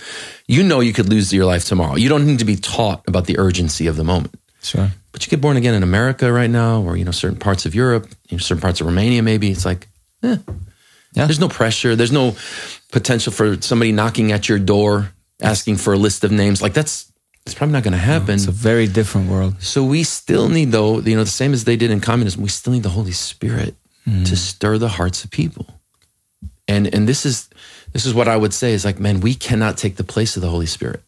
[0.46, 1.96] you know you could lose your life tomorrow.
[1.96, 4.34] You don't need to be taught about the urgency of the moment.
[4.62, 4.90] Sure.
[5.12, 7.74] But you get born again in America right now, or you know certain parts of
[7.74, 9.88] Europe, you know, certain parts of Romania, maybe it's like,
[10.22, 10.38] eh,
[11.14, 11.26] yeah.
[11.26, 11.94] There's no pressure.
[11.94, 12.34] There's no
[12.90, 16.62] potential for somebody knocking at your door asking for a list of names.
[16.62, 17.12] Like that's
[17.44, 18.28] it's probably not going to happen.
[18.28, 19.60] No, it's a very different world.
[19.60, 22.48] So we still need, though, you know, the same as they did in communism, we
[22.48, 23.74] still need the Holy Spirit
[24.08, 24.24] mm.
[24.26, 25.66] to stir the hearts of people.
[26.68, 27.50] And and this is
[27.92, 30.42] this is what I would say is like, man, we cannot take the place of
[30.42, 31.02] the Holy Spirit.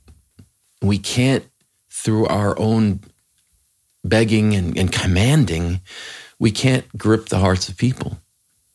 [0.82, 1.44] We can't,
[1.88, 3.00] through our own
[4.04, 5.80] begging and, and commanding,
[6.38, 8.18] we can't grip the hearts of people.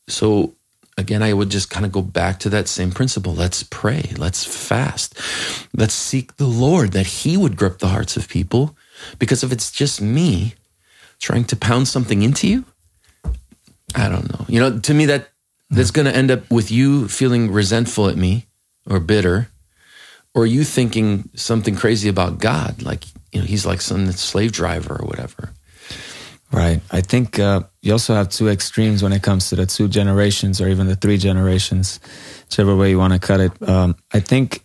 [0.07, 0.55] So
[0.97, 3.33] again, I would just kind of go back to that same principle.
[3.33, 4.11] Let's pray.
[4.17, 5.17] Let's fast.
[5.75, 8.75] Let's seek the Lord that He would grip the hearts of people.
[9.17, 10.55] Because if it's just me
[11.19, 12.65] trying to pound something into you,
[13.95, 14.45] I don't know.
[14.47, 15.29] You know, to me, that
[15.69, 18.47] that's going to end up with you feeling resentful at me
[18.89, 19.49] or bitter,
[20.33, 24.95] or you thinking something crazy about God, like you know He's like some slave driver
[24.99, 25.53] or whatever.
[26.51, 26.81] Right.
[26.89, 30.59] I think uh, you also have two extremes when it comes to the two generations
[30.59, 31.99] or even the three generations,
[32.45, 33.69] whichever way you want to cut it.
[33.69, 34.63] Um, I think,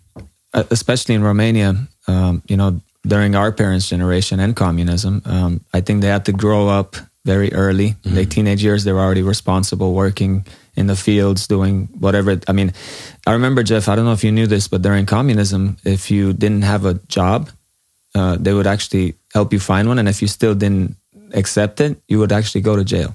[0.55, 1.77] uh, especially in Romania,
[2.09, 6.33] um, you know, during our parents' generation and communism, um, I think they had to
[6.33, 6.97] grow up
[7.27, 7.91] very early.
[7.91, 8.15] Mm-hmm.
[8.15, 10.47] Their teenage years, they were already responsible, working
[10.77, 12.41] in the fields, doing whatever.
[12.49, 12.73] I mean,
[13.27, 16.33] I remember, Jeff, I don't know if you knew this, but during communism, if you
[16.33, 17.51] didn't have a job,
[18.15, 19.99] uh, they would actually help you find one.
[19.99, 20.97] And if you still didn't
[21.33, 23.15] accept it, you would actually go to jail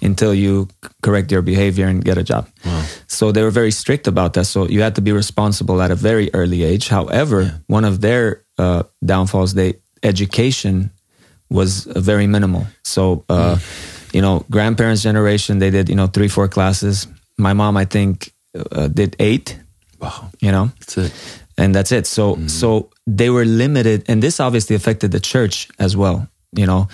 [0.00, 0.68] until you
[1.02, 2.48] correct your behavior and get a job.
[2.64, 2.84] Wow.
[3.06, 4.44] So they were very strict about that.
[4.46, 6.88] So you had to be responsible at a very early age.
[6.88, 7.58] However, yeah.
[7.66, 10.90] one of their uh, downfalls, they education
[11.50, 12.66] was very minimal.
[12.84, 14.14] So, uh, mm.
[14.14, 17.06] you know, grandparents' generation, they did, you know, three, four classes.
[17.36, 19.58] My mom, I think, uh, did eight.
[20.00, 20.30] Wow.
[20.40, 21.12] You know, that's it.
[21.60, 22.06] And that's it.
[22.06, 22.50] So, mm.
[22.50, 26.26] so they were limited, and this obviously affected the church as well.
[26.52, 26.88] You know,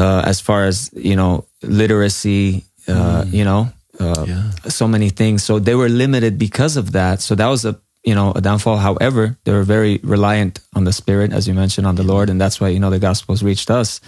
[0.00, 3.32] uh, as far as you know literacy uh, mm.
[3.32, 3.68] you know
[4.00, 4.50] uh, yeah.
[4.68, 8.14] so many things so they were limited because of that so that was a you
[8.14, 11.96] know a downfall however they were very reliant on the spirit as you mentioned on
[11.96, 14.00] the lord and that's why you know the gospels reached us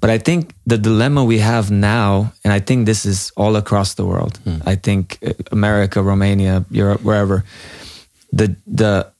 [0.00, 3.94] but i think the dilemma we have now and i think this is all across
[3.94, 4.60] the world mm.
[4.66, 7.44] i think uh, america romania europe wherever
[8.32, 9.13] the the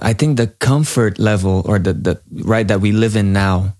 [0.00, 3.74] i think the comfort level or the the right that we live in now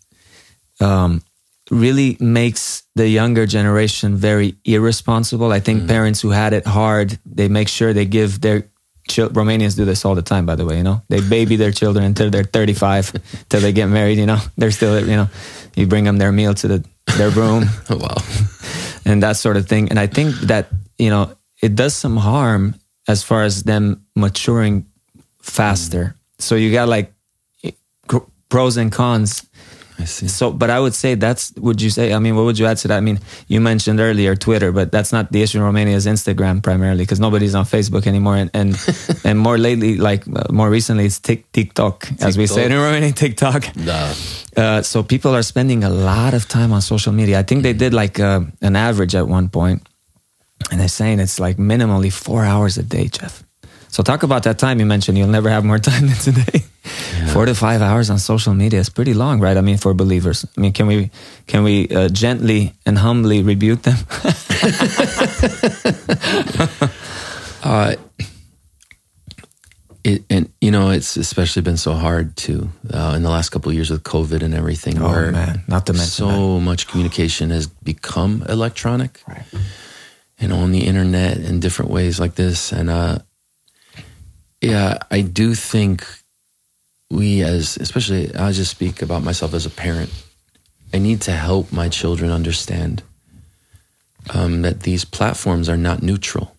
[0.81, 1.23] um,
[1.71, 5.53] really makes the younger generation very irresponsible.
[5.53, 5.89] I think mm.
[5.89, 8.69] parents who had it hard, they make sure they give their
[9.09, 9.35] children.
[9.35, 10.77] Romanians do this all the time, by the way.
[10.77, 14.19] You know, they baby their children until they're 35, till they get married.
[14.19, 15.29] You know, they're still, you know,
[15.75, 16.85] you bring them their meal to the
[17.17, 17.65] their room.
[17.91, 18.17] oh, wow,
[19.07, 19.89] and that sort of thing.
[19.89, 22.75] And I think that you know it does some harm
[23.09, 24.87] as far as them maturing
[25.43, 26.17] faster.
[26.39, 27.13] So you got like
[28.49, 29.47] pros and cons
[30.03, 30.29] I see.
[30.29, 32.79] So, but I would say that's, would you say, I mean, what would you add
[32.79, 32.97] to that?
[32.97, 36.63] I mean, you mentioned earlier Twitter, but that's not the issue in Romania is Instagram
[36.63, 38.37] primarily because nobody's on Facebook anymore.
[38.37, 38.77] And, and,
[39.25, 43.13] and more lately, like uh, more recently, it's TikTok, TikTok, as we say in Romania,
[43.13, 43.65] TikTok.
[43.83, 44.15] Nah.
[44.57, 47.41] Uh, so people are spending a lot of time on social media.
[47.41, 49.83] I think they did like uh, an average at one point,
[50.71, 53.43] and they're saying it's like minimally four hours a day, Jeff.
[53.93, 55.19] So talk about that time you mentioned.
[55.19, 56.65] You'll never have more time than today.
[56.65, 57.35] Yeah.
[57.35, 59.57] Four to five hours on social media is pretty long, right?
[59.57, 60.47] I mean, for believers.
[60.57, 61.11] I mean, can we
[61.47, 63.99] can we uh, gently and humbly rebuke them?
[67.63, 67.95] uh,
[70.05, 73.69] it, and you know, it's especially been so hard too uh, in the last couple
[73.69, 75.01] of years with COVID and everything.
[75.01, 76.61] Oh man, not to mention so that.
[76.61, 79.45] much communication has become electronic, right?
[80.39, 83.19] And on the internet in different ways like this, and uh,
[84.63, 86.07] yeah, I do think
[87.11, 90.11] we, as especially, I'll just speak about myself as a parent.
[90.95, 93.03] I need to help my children understand
[94.33, 96.57] um, that these platforms are not neutral.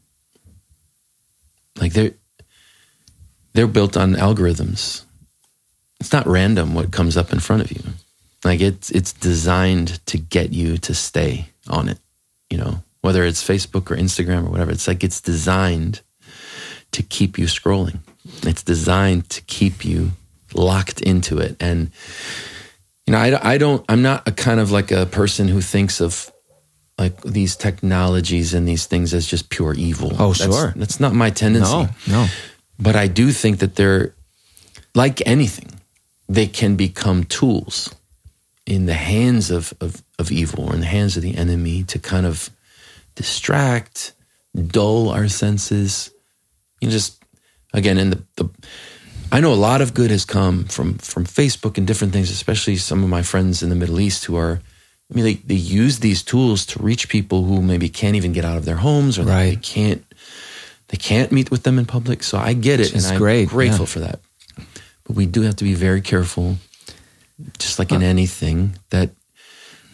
[1.80, 2.12] Like they're
[3.54, 5.04] they're built on algorithms.
[6.00, 7.82] It's not random what comes up in front of you.
[8.44, 12.00] Like it's it's designed to get you to stay on it.
[12.50, 14.72] You know, whether it's Facebook or Instagram or whatever.
[14.72, 16.02] It's like it's designed
[16.94, 18.00] to keep you scrolling.
[18.44, 20.12] It's designed to keep you
[20.54, 21.58] locked into it.
[21.60, 21.92] And,
[23.06, 26.00] you know, I, I don't, I'm not a kind of like a person who thinks
[26.00, 26.32] of
[26.98, 30.14] like these technologies and these things as just pure evil.
[30.20, 30.74] Oh, that's, sure.
[30.76, 31.72] That's not my tendency.
[31.72, 32.28] No, no.
[32.80, 34.14] But I do think that they're
[34.96, 35.82] like anything,
[36.30, 37.94] they can become tools
[38.66, 42.00] in the hands of, of, of evil or in the hands of the enemy to
[42.00, 42.50] kind of
[43.16, 44.14] distract,
[44.68, 46.12] dull our senses,
[46.84, 47.24] you just
[47.74, 48.50] again, in the, the
[49.32, 52.78] I know a lot of good has come from from Facebook and different things, especially
[52.78, 54.62] some of my friends in the Middle East who are
[55.12, 58.46] I mean, they, they use these tools to reach people who maybe can't even get
[58.46, 59.52] out of their homes or right.
[59.52, 60.04] they can't
[60.88, 62.24] they can't meet with them in public.
[62.24, 63.50] So I get it, Which and I'm great.
[63.50, 63.94] grateful yeah.
[63.94, 64.20] for that.
[65.04, 66.58] But we do have to be very careful,
[67.58, 69.10] just like in uh, anything, that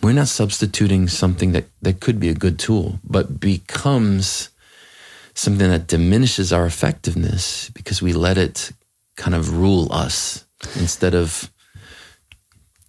[0.01, 4.49] we're not substituting something that, that could be a good tool, but becomes
[5.39, 8.71] something that diminishes our effectiveness because we let it
[9.15, 11.49] kind of rule us instead of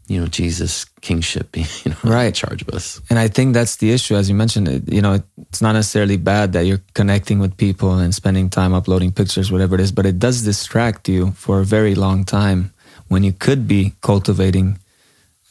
[0.08, 2.26] you know, Jesus kingship, you know, Right.
[2.26, 3.00] in charge of us.
[3.10, 4.92] And I think that's the issue, as you mentioned.
[4.92, 9.12] You know, it's not necessarily bad that you're connecting with people and spending time uploading
[9.12, 12.72] pictures, whatever it is, but it does distract you for a very long time
[13.06, 14.78] when you could be cultivating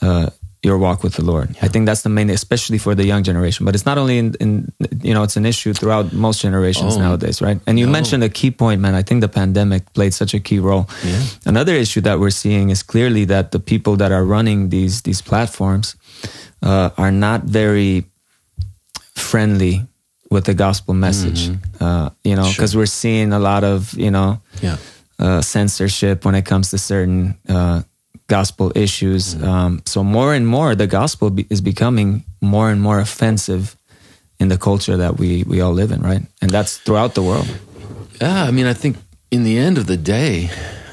[0.01, 0.29] uh,
[0.61, 1.55] your walk with the Lord.
[1.61, 3.65] I think that's the main, especially for the young generation.
[3.65, 6.99] But it's not only in, in you know, it's an issue throughout most generations Oh,
[6.99, 7.59] nowadays, right?
[7.65, 7.91] And you no.
[7.93, 8.93] mentioned a key point, man.
[8.93, 10.89] I think the pandemic played such a key role.
[11.05, 11.21] Yeah.
[11.45, 15.21] Another issue that we're seeing is clearly that the people that are running these these
[15.21, 15.95] platforms
[16.61, 18.03] uh, are not very
[19.15, 19.85] friendly
[20.31, 21.49] with the gospel message.
[21.79, 22.51] Uh, you know, Mm-hmm.
[22.51, 22.53] Sure.
[22.55, 24.77] because we're seeing a lot of you know Yeah.
[25.19, 27.81] uh, censorship when it comes to certain uh,
[28.27, 29.35] gospel issues.
[29.35, 29.43] Mm-hmm.
[29.43, 33.75] Um, so more and more, the gospel be- is becoming more and more offensive
[34.39, 36.21] in the culture that we we all live in, right?
[36.41, 37.47] And that's throughout the world.
[38.21, 38.97] Yeah, I mean, I think
[39.31, 40.49] in the end of the day,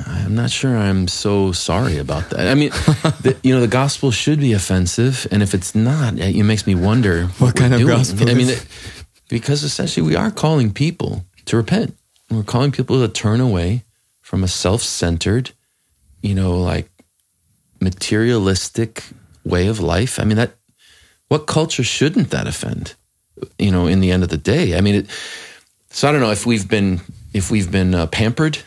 [0.06, 2.48] I'm not sure I'm so sorry about that.
[2.48, 2.70] I mean,
[3.22, 6.74] the, you know, the gospel should be offensive, and if it's not, it makes me
[6.74, 7.96] wonder what, kind of doing.
[7.96, 8.66] gospel I mean, it,
[9.28, 11.96] because essentially we are calling people to repent.
[12.30, 13.84] We're calling people to turn away
[14.20, 15.52] from a self-centered,
[16.20, 16.90] you know, like
[17.86, 19.04] materialistic
[19.44, 20.18] way of life.
[20.20, 20.52] I mean, that
[21.28, 22.94] what culture shouldn't that offend?
[23.58, 25.06] You know, in the end of the day, I mean, it,
[25.90, 27.00] so I don't know if we've been
[27.32, 28.58] if we've been uh, pampered,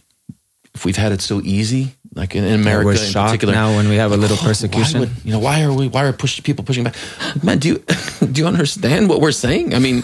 [0.76, 3.54] if we've had it so easy, like in, in America in particular.
[3.54, 5.88] now when we have a little "Oh, persecution." Would, you know, why are we?
[5.88, 6.96] Why are push, people pushing back?
[7.44, 7.78] Man, do you
[8.32, 9.74] do you understand what we're saying?
[9.74, 10.04] I mean,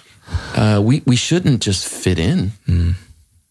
[0.56, 2.52] uh, we we shouldn't just fit in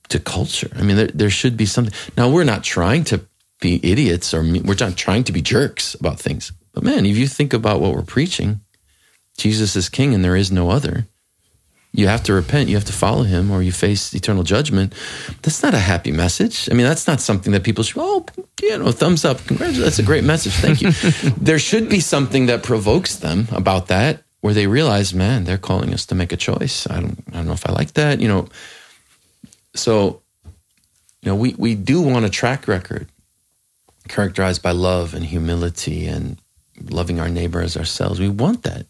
[0.10, 0.72] to culture.
[0.80, 1.94] I mean, there there should be something.
[2.16, 3.22] Now we're not trying to
[3.64, 6.52] be idiots or we're not trying to be jerks about things.
[6.74, 8.60] But man, if you think about what we're preaching,
[9.38, 11.08] Jesus is King and there is no other.
[11.96, 12.70] You have to repent.
[12.70, 14.96] You have to follow him, or you face eternal judgment.
[15.44, 16.68] That's not a happy message.
[16.72, 18.02] I mean, that's not something that people should.
[18.02, 18.26] Oh,
[18.64, 19.38] you know, thumbs up.
[19.46, 19.84] Congratulations.
[19.84, 20.54] That's a great message.
[20.54, 20.90] Thank you.
[21.38, 25.94] there should be something that provokes them about that, where they realize, man, they're calling
[25.94, 26.88] us to make a choice.
[26.90, 27.24] I don't.
[27.30, 28.20] I don't know if I like that.
[28.20, 28.48] You know.
[29.76, 30.20] So,
[31.22, 33.08] you know, we we do want a track record
[34.08, 36.38] characterized by love and humility and
[36.90, 38.20] loving our neighbor as ourselves.
[38.20, 38.86] We want that.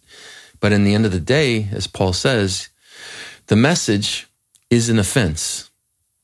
[0.60, 2.70] But in the end of the day, as Paul says,
[3.48, 4.28] the message
[4.70, 5.70] is an offense.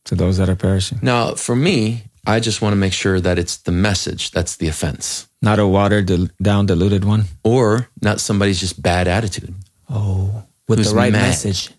[0.06, 3.38] To those that are perishing, Now, for me, I just want to make sure that
[3.38, 7.26] it's the message that's the offense, not a watered dil- down, diluted one.
[7.44, 9.54] or not somebody's just bad attitude
[9.88, 11.22] Oh, with the right mad.
[11.22, 11.70] message.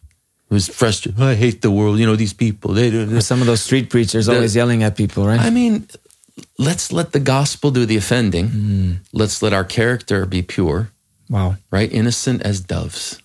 [0.48, 1.20] who's frustrated.
[1.20, 1.98] I hate the world.
[1.98, 5.24] You know, these people, they do some of those street preachers always yelling at people,
[5.26, 5.40] right?
[5.40, 5.86] I mean,
[6.58, 8.48] let's let the gospel do the offending.
[8.48, 8.92] Hmm.
[9.12, 10.90] Let's let our character be pure,
[11.28, 11.56] wow.
[11.70, 11.90] right?
[11.92, 13.20] Innocent as doves.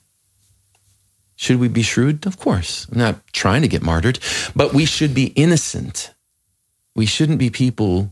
[1.36, 2.26] Should we be shrewd?
[2.26, 2.88] Of course.
[2.91, 4.20] I'm not trying to get martyred,
[4.55, 6.13] but we should be innocent.
[6.95, 8.11] We shouldn't be people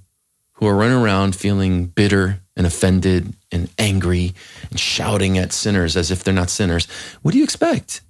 [0.53, 4.33] who are running around feeling bitter and offended and angry
[4.69, 6.85] and shouting at sinners as if they're not sinners.
[7.21, 8.01] What do you expect?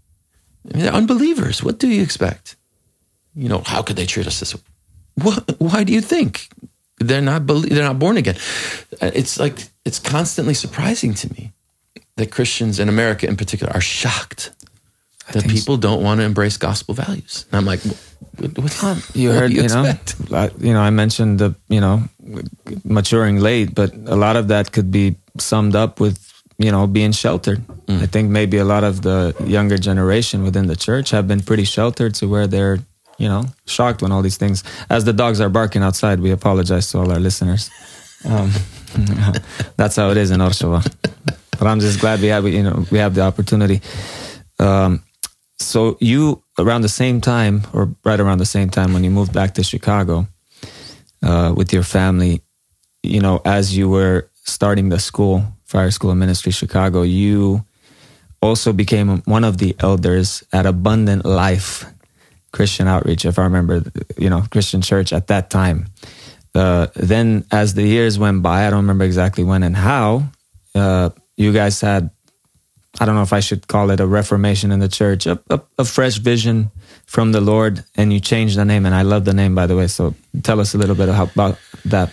[0.67, 1.63] I mean, they're unbelievers.
[1.63, 2.55] What do you expect?
[3.35, 4.61] You know, how could they treat us this way?
[5.15, 6.49] What, why do you think
[7.07, 8.35] they're not they're not born again?
[9.01, 11.51] Uh, It's like it's constantly surprising to me
[12.15, 14.51] that Christians in America, in particular, are shocked
[15.31, 17.45] that people don't want to embrace gospel values.
[17.51, 17.79] And I'm like,
[18.37, 19.93] what, what, You what heard, do you, know.
[20.31, 22.03] I, you know, I mentioned the, you know,
[22.83, 26.19] maturing late, but a lot of that could be summed up with,
[26.57, 27.63] you know, being sheltered.
[27.87, 31.65] I think maybe a lot of the younger generation within the church have been pretty
[31.65, 32.79] sheltered to where they're,
[33.17, 34.63] you know, shocked when all these things.
[34.89, 37.69] As the dogs are barking outside, we apologize to all our listeners.
[38.25, 38.51] Um,
[39.77, 40.83] that's how it is in Orsova.
[41.59, 43.81] But I'm just glad we have, you know, we have the opportunity.
[44.59, 45.03] Um,
[45.63, 49.33] so you around the same time or right around the same time when you moved
[49.33, 50.27] back to chicago
[51.23, 52.41] uh, with your family
[53.01, 57.65] you know as you were starting the school fire school of ministry chicago you
[58.41, 61.85] also became one of the elders at abundant life
[62.53, 63.83] christian outreach if i remember
[64.17, 65.87] you know christian church at that time
[66.55, 70.23] uh, then as the years went by i don't remember exactly when and how
[70.75, 72.09] uh, you guys had
[72.99, 75.59] I don't know if I should call it a reformation in the church, a, a,
[75.79, 76.69] a fresh vision
[77.05, 78.85] from the Lord, and you changed the name.
[78.85, 79.87] And I love the name, by the way.
[79.87, 82.11] So tell us a little bit about that.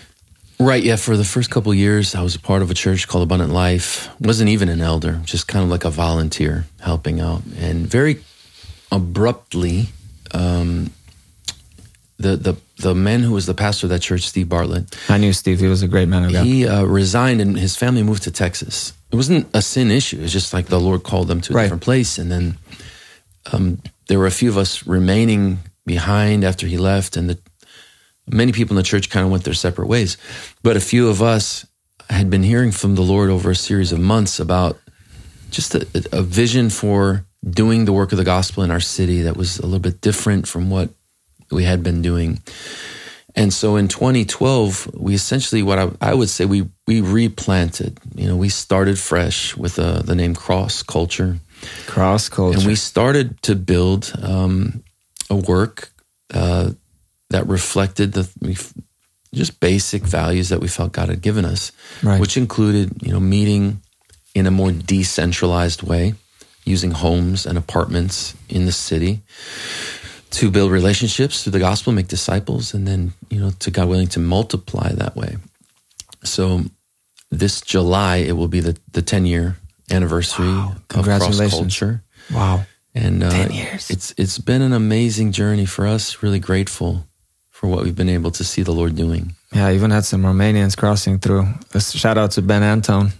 [0.58, 0.82] Right.
[0.82, 0.96] Yeah.
[0.96, 3.52] For the first couple of years, I was a part of a church called Abundant
[3.52, 4.08] Life.
[4.20, 7.42] wasn't even an elder, just kind of like a volunteer helping out.
[7.58, 8.22] And very
[8.90, 9.88] abruptly,
[10.32, 10.90] um,
[12.18, 15.32] the the the man who was the pastor of that church, Steve Bartlett, I knew
[15.32, 16.44] Steve; he was a great man of God.
[16.46, 18.92] he uh, resigned and his family moved to Texas.
[19.10, 20.18] It wasn't a sin issue.
[20.18, 21.62] It was just like the Lord called them to a Right.
[21.64, 22.16] different place.
[22.18, 22.58] And then
[23.52, 27.38] um, there were a few of us remaining behind after he left, and the,
[28.28, 30.16] many people in the church kind of went their separate ways.
[30.62, 31.66] But a few of us
[32.08, 34.78] had been hearing from the Lord over a series of months about
[35.50, 39.36] just a, a vision for doing the work of the gospel in our city that
[39.36, 40.90] was a little bit different from what
[41.50, 42.40] we had been doing.
[43.36, 47.98] And so in 2012, we essentially, what I, I would say, we we replanted.
[48.14, 51.38] You know, we started fresh with uh, the name Cross Culture.
[51.86, 52.58] Cross Culture.
[52.58, 54.82] And we started to build um,
[55.28, 55.92] a work
[56.34, 56.72] uh,
[57.30, 58.28] that reflected the
[59.32, 61.70] just basic values that we felt God had given us,
[62.02, 62.20] right.
[62.20, 63.80] which included, you know, meeting
[64.34, 66.14] in a more decentralized way,
[66.70, 69.20] using homes and apartments in the city
[70.30, 74.06] to build relationships through the gospel, make disciples, and then, you know, to God willing
[74.08, 75.36] to multiply that way.
[76.22, 76.62] So
[77.30, 79.56] this July, it will be the, the 10 year
[79.90, 80.76] anniversary wow.
[80.94, 82.02] of cross culture.
[82.32, 82.64] Wow.
[82.94, 83.90] And uh, 10 years.
[83.90, 87.06] it's it's been an amazing journey for us, really grateful
[87.50, 89.34] for what we've been able to see the Lord doing.
[89.52, 91.46] Yeah, I even had some Romanians crossing through.
[91.74, 93.12] A shout out to Ben Anton.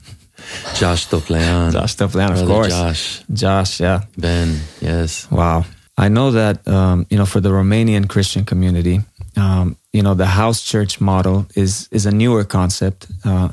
[0.75, 1.73] Josh Toplean.
[1.73, 2.69] Josh Toplean, of course.
[2.69, 3.23] Josh.
[3.33, 4.03] Josh, yeah.
[4.17, 5.31] Ben, yes.
[5.31, 5.65] Wow.
[6.01, 9.01] I know that um, you know for the Romanian Christian community,
[9.37, 13.07] um, you know the house church model is is a newer concept.
[13.23, 13.51] Uh,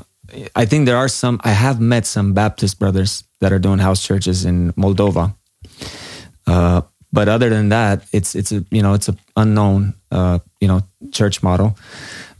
[0.56, 1.40] I think there are some.
[1.44, 5.34] I have met some Baptist brothers that are doing house churches in Moldova,
[6.46, 6.80] uh,
[7.12, 10.80] but other than that, it's it's a you know it's a unknown uh, you know
[11.12, 11.76] church model.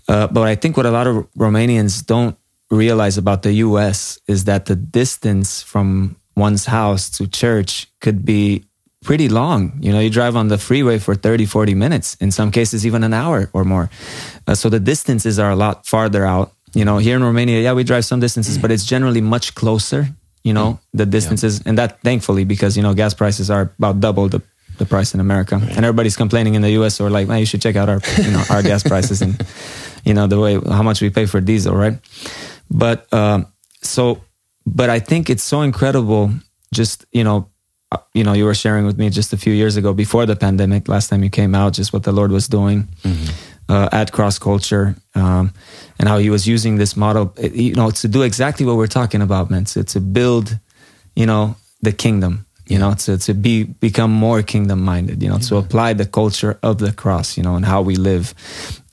[0.09, 2.35] Uh, but I think what a lot of Romanians don't
[2.71, 4.19] realize about the U.S.
[4.27, 8.65] is that the distance from one's house to church could be
[9.05, 9.73] pretty long.
[9.81, 13.05] You know, you drive on the freeway for 30, 40 minutes, in some cases, even
[13.05, 13.91] an hour or more.
[14.47, 16.53] Uh, so the distances are a lot farther out.
[16.75, 20.09] You know, here in Romania, yeah, we drive some distances, but it's generally much closer,
[20.45, 21.59] you know, the distances.
[21.59, 21.69] Yeah.
[21.71, 24.43] And that thankfully, because, you know, gas prices are about double the,
[24.77, 25.57] the price in America.
[25.57, 25.77] Right.
[25.77, 28.31] And everybody's complaining in the US or like, man, you should check out our, you
[28.31, 29.43] know, our gas prices and,
[30.05, 31.99] you know, the way, how much we pay for diesel, right?
[32.71, 33.47] But, um,
[33.83, 34.23] so,
[34.67, 36.33] but I think it's so incredible
[36.73, 37.49] just, you know,
[37.91, 40.37] uh, you know, you were sharing with me just a few years ago before the
[40.37, 43.73] pandemic, last time you came out, just what the Lord was doing mm-hmm.
[43.73, 45.55] uh, at Cross Culture, um,
[45.99, 49.23] and how He was using this model, you know, to do exactly what we're talking
[49.23, 49.65] about, man.
[49.65, 50.59] To, to build,
[51.17, 55.39] you know, the kingdom, you know, to to be become more kingdom minded, you know,
[55.39, 58.35] to apply the culture of the cross, you know, and how we live.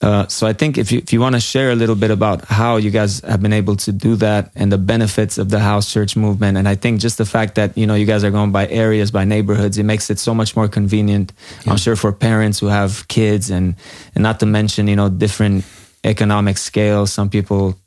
[0.01, 2.45] Uh, so I think if you if you want to share a little bit about
[2.45, 5.91] how you guys have been able to do that and the benefits of the house
[5.91, 8.51] church movement, and I think just the fact that you know you guys are going
[8.51, 11.33] by areas, by neighborhoods, it makes it so much more convenient.
[11.65, 11.71] Yeah.
[11.71, 13.75] I'm sure for parents who have kids, and
[14.15, 15.65] and not to mention you know different
[16.05, 17.11] economic scales.
[17.11, 17.77] Some people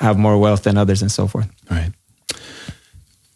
[0.00, 1.48] have more wealth than others, and so forth.
[1.70, 1.92] Right.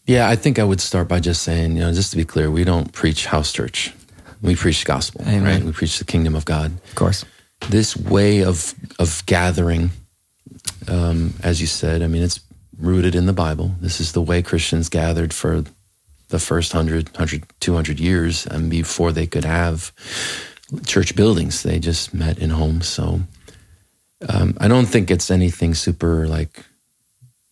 [0.07, 2.50] Yeah, I think I would start by just saying, you know, just to be clear,
[2.50, 3.92] we don't preach house church.
[4.42, 5.44] We preach gospel, Amen.
[5.44, 5.62] right?
[5.62, 6.72] We preach the kingdom of God.
[6.88, 7.24] Of course
[7.70, 9.90] this way of of gathering,
[10.88, 12.40] um, as you said, I mean, it's
[12.78, 13.74] rooted in the Bible.
[13.80, 15.64] This is the way Christians gathered for
[16.28, 19.92] the first 100, 100 200 years, and before they could have
[20.86, 22.88] church buildings, they just met in homes.
[22.88, 23.20] So
[24.28, 26.64] um, I don't think it's anything super like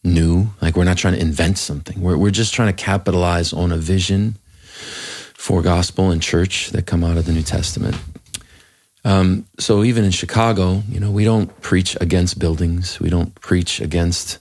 [0.04, 0.48] new.
[0.60, 2.00] Like we're not trying to invent something.
[2.00, 4.36] We're we're just trying to capitalize on a vision
[5.34, 7.96] for gospel and church that come out of the New Testament.
[9.04, 13.00] Um, so even in Chicago, you know, we don't preach against buildings.
[13.00, 14.38] We don't preach against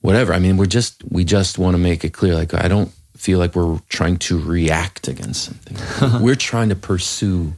[0.00, 0.34] whatever.
[0.34, 2.34] I mean, we're just we just want to make it clear.
[2.34, 6.22] Like I don't feel like we're trying to react against something.
[6.22, 7.54] we're trying to pursue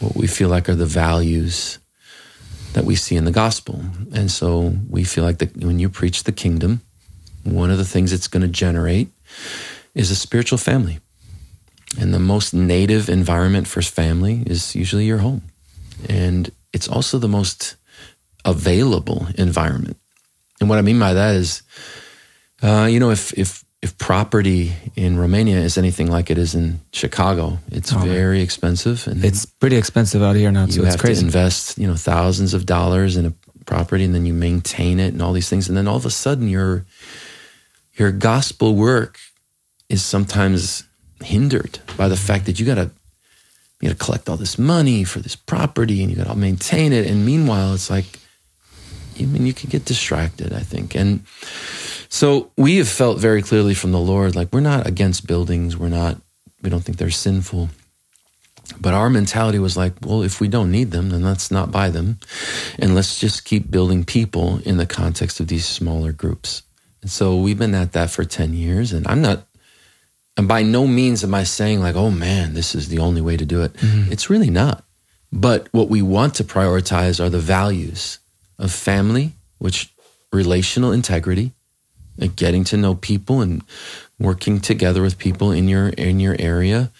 [0.00, 1.78] what we feel like are the values
[2.76, 3.80] that we see in the gospel.
[4.12, 6.82] And so we feel like that when you preach the kingdom,
[7.42, 9.08] one of the things it's going to generate
[9.94, 11.00] is a spiritual family.
[11.98, 15.40] And the most native environment for family is usually your home.
[16.06, 17.76] And it's also the most
[18.44, 19.96] available environment.
[20.60, 21.62] And what I mean by that is,
[22.62, 26.80] uh, you know, if, if, if property in Romania is anything like it is in
[26.92, 29.06] Chicago, it's oh, very expensive.
[29.06, 30.80] And it's pretty expensive out here now, too.
[30.80, 31.20] You it's have crazy.
[31.20, 33.32] to invest, you know, thousands of dollars in a
[33.64, 35.68] property and then you maintain it and all these things.
[35.68, 36.84] And then all of a sudden your,
[37.94, 39.20] your gospel work
[39.88, 40.82] is sometimes
[41.22, 42.90] hindered by the fact that you got to
[43.80, 46.92] you got to collect all this money for this property and you got to maintain
[46.92, 47.06] it.
[47.06, 48.18] And meanwhile, it's like,
[49.20, 50.96] I mean, you can get distracted, I think.
[50.96, 51.24] And
[52.08, 55.76] so we have felt very clearly from the Lord, like we're not against buildings.
[55.76, 56.20] We're not,
[56.62, 57.68] we don't think they're sinful.
[58.80, 61.88] But our mentality was like, well, if we don't need them, then let's not buy
[61.88, 62.18] them.
[62.78, 66.62] And let's just keep building people in the context of these smaller groups.
[67.00, 68.92] And so we've been at that for 10 years.
[68.92, 69.46] And I'm not
[70.36, 73.36] and by no means am I saying, like, oh man, this is the only way
[73.36, 73.72] to do it.
[73.74, 74.12] Mm-hmm.
[74.12, 74.84] It's really not.
[75.32, 78.18] But what we want to prioritize are the values
[78.58, 79.92] of family, which
[80.32, 81.52] relational integrity,
[82.18, 83.62] like getting to know people and
[84.18, 86.90] working together with people in your in your area,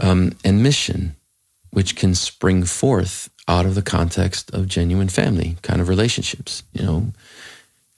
[0.00, 1.16] um, and mission,
[1.70, 6.84] which can spring forth out of the context of genuine family kind of relationships, you
[6.84, 7.12] know.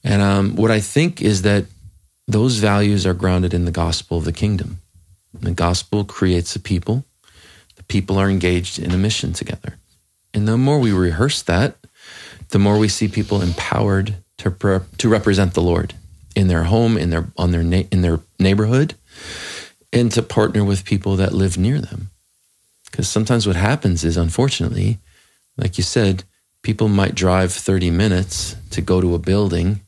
[0.02, 1.66] And um, what I think is that
[2.28, 4.80] those values are grounded in the gospel of the kingdom.
[5.32, 7.04] The gospel creates a people.
[7.76, 9.76] The people are engaged in a mission together.
[10.32, 11.76] And the more we rehearse that,
[12.48, 15.94] the more we see people empowered to to represent the Lord
[16.36, 18.94] in their home, in their on their na- in their neighborhood,
[19.92, 22.10] and to partner with people that live near them.
[22.84, 24.98] Because sometimes what happens is, unfortunately,
[25.56, 26.24] like you said,
[26.62, 29.80] people might drive 30 minutes to go to a building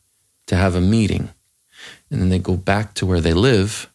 [0.46, 1.28] to have a meeting,
[2.10, 3.88] and then they go back to where they live,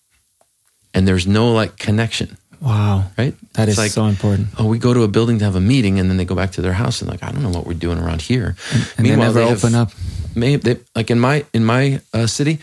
[0.94, 2.38] and there's no like connection.
[2.64, 3.04] Wow.
[3.18, 3.36] Right?
[3.54, 4.48] That It's is like, so important.
[4.58, 6.52] Oh, we go to a building to have a meeting, and then they go back
[6.54, 8.56] to their house and like, I don't know what we're doing around here.
[8.98, 9.92] And they never have- open up.
[10.36, 12.58] May they, like in my in my uh, city,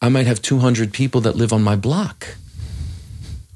[0.00, 2.26] I might have 200 people that live on my block.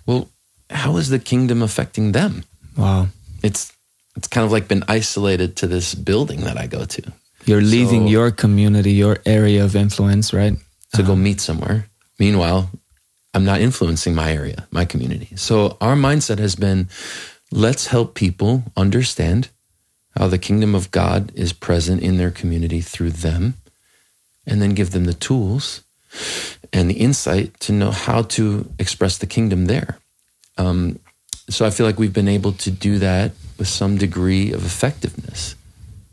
[0.06, 0.28] Well,
[0.70, 2.44] how is the kingdom affecting them?
[2.76, 3.08] Wow.
[3.42, 3.72] It's
[4.16, 7.02] it's kind of like been isolated to this building that I go to
[7.44, 10.56] You're leaving So- your community, your area of influence, right?
[10.94, 11.84] to go meet somewhere.
[12.18, 12.70] Meanwhile,
[13.36, 15.36] I'm not influencing my area, my community.
[15.36, 16.88] So our mindset has been
[17.52, 19.50] let's help people understand
[20.16, 23.58] how the kingdom of God is present in their community through them
[24.46, 25.82] and then give them the tools
[26.72, 29.98] and the insight to know how to express the kingdom there.
[30.56, 30.98] Um,
[31.50, 35.56] so I feel like we've been able to do that with some degree of effectiveness.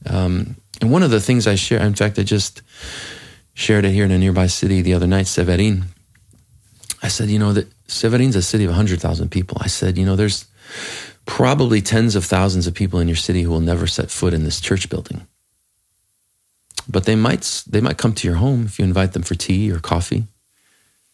[0.06, 2.62] Um, and one of the things I share, in fact, I just
[3.54, 5.86] shared it here in a nearby city the other night, Severin.
[7.04, 9.58] I said, you know, that Severin's a city of 100,000 people.
[9.60, 10.46] I said, you know, there's
[11.26, 14.44] probably tens of thousands of people in your city who will never set foot in
[14.44, 15.28] this church building.
[16.90, 19.72] But they might they might come to your home if you invite them for tea
[19.72, 20.24] or coffee.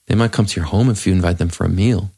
[0.07, 2.09] They might come to your home if you invite them for a meal.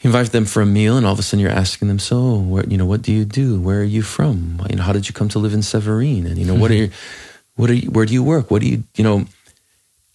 [0.00, 2.36] You invite them for a meal, and all of a sudden you're asking them, "So,
[2.36, 3.60] where, you know, what do you do?
[3.60, 4.60] Where are you from?
[4.68, 6.26] You know, how did you come to live in Severin?
[6.26, 6.92] And you know, what are mm-hmm.
[6.92, 8.50] your, what are you, where do you work?
[8.50, 9.26] What do you, you know?"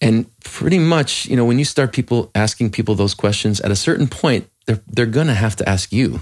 [0.00, 3.76] And pretty much, you know, when you start people asking people those questions, at a
[3.76, 6.20] certain point, they're they're gonna have to ask you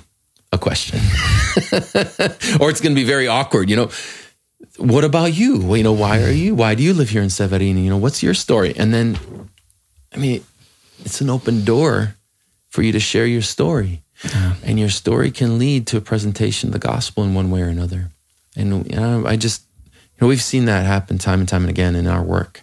[0.52, 0.98] a question,
[2.60, 3.68] or it's gonna be very awkward.
[3.68, 3.90] You know,
[4.78, 5.60] what about you?
[5.60, 6.54] Well, you know, why are you?
[6.54, 7.76] Why do you live here in Severin?
[7.76, 8.74] You know, what's your story?
[8.76, 9.18] And then,
[10.14, 10.42] I mean,
[11.00, 12.16] it's an open door
[12.68, 14.02] for you to share your story,
[14.64, 17.68] and your story can lead to a presentation of the gospel in one way or
[17.68, 18.10] another.
[18.56, 21.70] And you know, I just, you know, we've seen that happen time and time and
[21.70, 22.62] again in our work,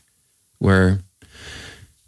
[0.64, 0.99] where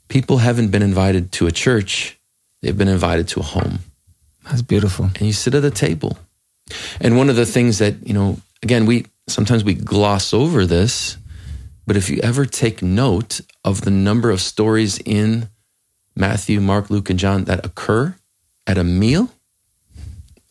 [0.08, 2.18] people haven't been invited to a church;
[2.62, 3.80] they've been invited to a home
[4.46, 5.06] That's beautiful.
[5.06, 6.18] and you sit at a table.
[7.02, 11.18] And one of the things that, you know, again, we sometimes we gloss over this,
[11.86, 15.50] but if you ever take note of the number of stories in
[16.16, 18.16] Matthew, Mark, Luke, and John that occur
[18.66, 19.30] at a meal,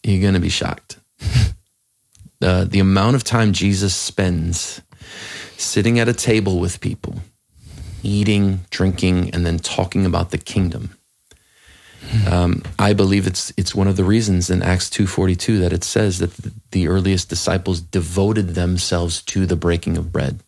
[0.03, 0.99] you're going to be shocked.
[2.41, 4.83] the, the amount of time Jesus spends
[5.57, 7.15] sitting at a table with people,
[8.05, 10.97] eating, drinking, and then talking about the kingdom.
[12.31, 15.73] Um, I believe it's it's one of the reasons in Acts two forty two that
[15.73, 20.41] it says that the, the earliest disciples devoted themselves to the breaking of bread.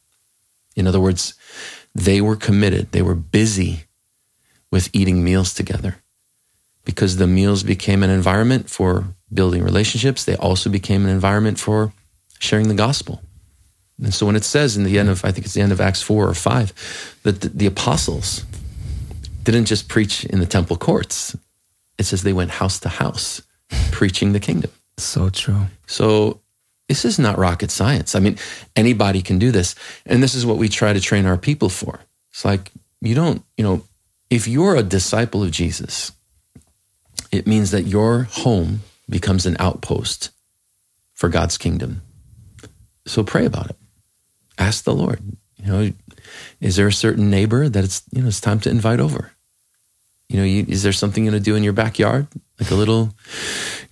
[0.77, 1.35] In other words,
[1.95, 2.93] they were committed.
[2.93, 3.85] They were busy
[4.71, 5.97] with eating meals together
[6.85, 10.25] because the meals became an environment for building relationships.
[10.25, 11.93] They also became an environment for
[12.39, 13.23] sharing the gospel.
[14.03, 15.81] And so when it says in the end of, I think it's the end of
[15.81, 18.45] Acts 4 or 5, that the, the apostles
[19.43, 21.37] didn't just preach in the temple courts,
[21.99, 23.43] it says they went house to house
[23.91, 24.71] preaching the kingdom.
[24.99, 25.67] So true.
[25.87, 26.41] So
[26.89, 28.15] this is not rocket science.
[28.15, 28.39] I mean,
[28.75, 29.75] anybody can do this.
[30.05, 32.01] And this is what we try to train our people for.
[32.31, 32.71] It's like,
[33.01, 33.83] you don't, you know,
[34.31, 36.13] if you're a disciple of Jesus,
[37.33, 40.31] it means that your home becomes an outpost
[41.15, 42.03] for God's kingdom.
[43.07, 43.77] So pray about it.
[44.59, 45.21] Ask the Lord,
[45.63, 45.93] you know,
[46.61, 49.33] is there a certain neighbor that it's, you know, it's time to invite over?
[50.29, 52.27] You know, you, is there something you're going to do in your backyard?
[52.59, 53.11] Like a little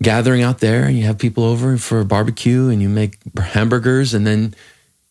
[0.02, 4.14] gathering out there and you have people over for a barbecue and you make hamburgers
[4.14, 4.54] and then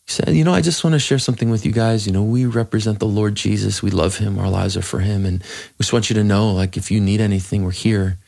[0.06, 2.06] you say, you know, I just want to share something with you guys.
[2.06, 3.82] You know, we represent the Lord Jesus.
[3.82, 4.38] We love him.
[4.38, 5.24] Our lives are for him.
[5.24, 8.18] And we just want you to know, like, if you need anything, we're here.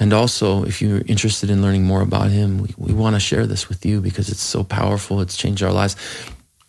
[0.00, 3.46] And also, if you're interested in learning more about him, we, we want to share
[3.46, 5.20] this with you because it's so powerful.
[5.20, 5.94] It's changed our lives.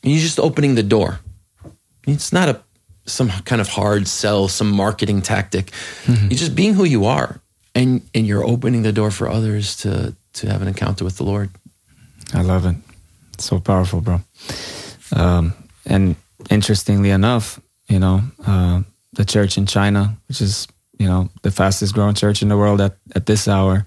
[0.03, 1.19] You're just opening the door.
[2.07, 2.61] It's not a
[3.05, 5.71] some kind of hard sell, some marketing tactic.
[6.07, 7.39] You're just being who you are,
[7.75, 11.23] and and you're opening the door for others to to have an encounter with the
[11.23, 11.49] Lord.
[12.33, 12.75] I love it.
[13.37, 14.21] So powerful, bro.
[15.15, 15.53] Um,
[15.85, 16.15] and
[16.49, 18.81] interestingly enough, you know, uh,
[19.13, 20.67] the church in China, which is
[20.97, 23.85] you know the fastest growing church in the world at at this hour,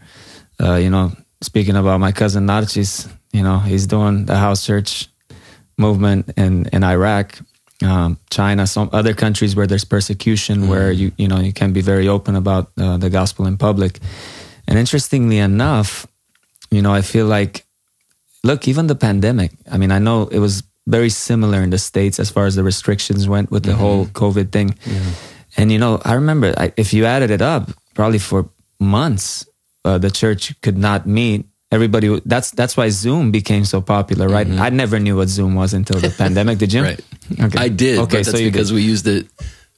[0.61, 5.09] uh, you know, speaking about my cousin Narcis, you know, he's doing the house church
[5.77, 7.39] movement in in Iraq,
[7.83, 10.69] um, China, some other countries where there's persecution, mm.
[10.69, 13.99] where you you know you can be very open about uh, the gospel in public.
[14.67, 16.07] And interestingly enough,
[16.71, 17.65] you know, I feel like,
[18.43, 19.53] look, even the pandemic.
[19.71, 22.63] I mean, I know it was very similar in the states as far as the
[22.63, 23.81] restrictions went with the mm-hmm.
[23.81, 24.75] whole COVID thing.
[24.87, 25.01] Yeah.
[25.57, 28.49] And you know, I remember I, if you added it up, probably for
[28.81, 29.47] months,
[29.85, 31.47] uh, the church could not meet.
[31.75, 32.21] Everybody.
[32.25, 34.47] That's that's why Zoom became so popular, right?
[34.47, 34.63] Mm-hmm.
[34.63, 36.59] I never knew what Zoom was until the pandemic.
[36.59, 36.83] Did you?
[36.91, 37.01] Right.
[37.41, 37.59] Okay.
[37.59, 37.99] I did.
[38.05, 39.27] Okay, so because we used it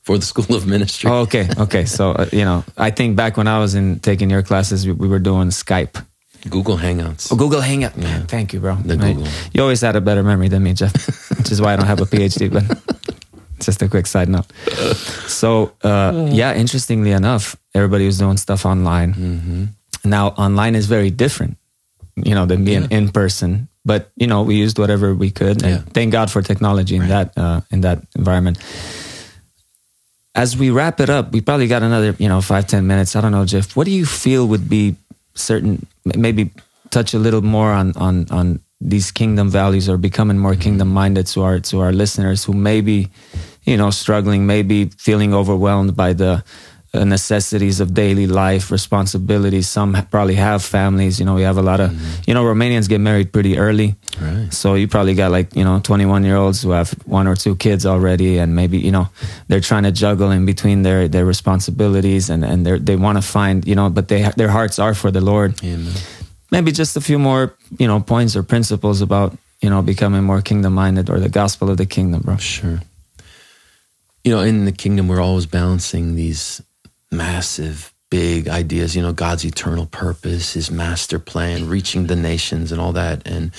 [0.03, 1.09] for the School of Ministry.
[1.09, 1.85] Oh, okay, okay.
[1.87, 4.93] So uh, you know, I think back when I was in taking your classes, we,
[4.93, 5.97] we were doing Skype.
[6.51, 7.33] Google Hangouts.
[7.33, 7.97] Oh, Google Hangout.
[7.97, 8.21] Yeah.
[8.27, 8.77] Thank you, bro.
[8.77, 9.27] The Google.
[9.53, 10.93] You always had a better memory than me, Jeff,
[11.39, 12.53] which is why I don't have a PhD.
[12.53, 12.67] But
[13.61, 14.47] just a quick side note.
[15.27, 19.15] So, uh, yeah, interestingly enough, everybody was doing stuff online.
[19.15, 19.65] Mm-hmm.
[20.05, 21.59] Now, online is very different,
[22.17, 22.99] you know, than being yeah.
[22.99, 23.69] in person.
[23.85, 25.93] But you know, we used whatever we could, and yeah.
[25.93, 27.33] thank God for technology in right.
[27.33, 28.59] that uh, in that environment
[30.37, 33.17] as we wrap it up, we probably got another, you know, five ten minutes.
[33.17, 33.75] I don't know, Jeff.
[33.75, 34.95] What do you feel would be
[35.35, 36.51] certain, maybe
[36.91, 41.27] touch a little more on on on these kingdom values or becoming more kingdom minded
[41.29, 43.09] to our to our listeners who may be,
[43.65, 46.45] you know, struggling, maybe feeling overwhelmed by the
[47.05, 49.69] necessities of daily life, responsibilities.
[49.69, 51.19] Some probably have families.
[51.19, 52.23] You know, we have a lot of, mm-hmm.
[52.27, 53.97] you know, Romanians get married pretty early.
[54.21, 54.53] Right.
[54.53, 57.57] So you probably got like, you know, 21 year olds who have one or two
[57.57, 58.39] kids already.
[58.39, 59.09] And maybe, you know,
[59.49, 63.23] they're trying to juggle in between their, their responsibilities and, and they they want to
[63.23, 65.63] find, you know, but they, their hearts are for the Lord.
[65.63, 65.93] Amen.
[66.51, 70.41] Maybe just a few more, you know, points or principles about, you know, becoming more
[70.41, 72.37] kingdom minded or the gospel of the kingdom, bro.
[72.37, 72.81] Sure.
[74.25, 76.63] You know, in the kingdom, we're always balancing these
[77.11, 82.81] massive, big ideas, you know, God's eternal purpose, his master plan, reaching the nations and
[82.81, 83.27] all that.
[83.27, 83.53] And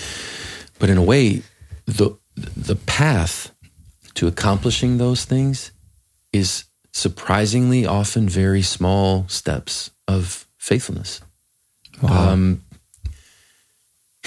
[0.79, 1.43] but in a way,
[1.85, 3.51] the the path
[4.15, 5.71] to accomplishing those things
[6.33, 11.21] is surprisingly often very small steps of faithfulness.
[12.01, 12.31] Wow.
[12.31, 12.63] Um,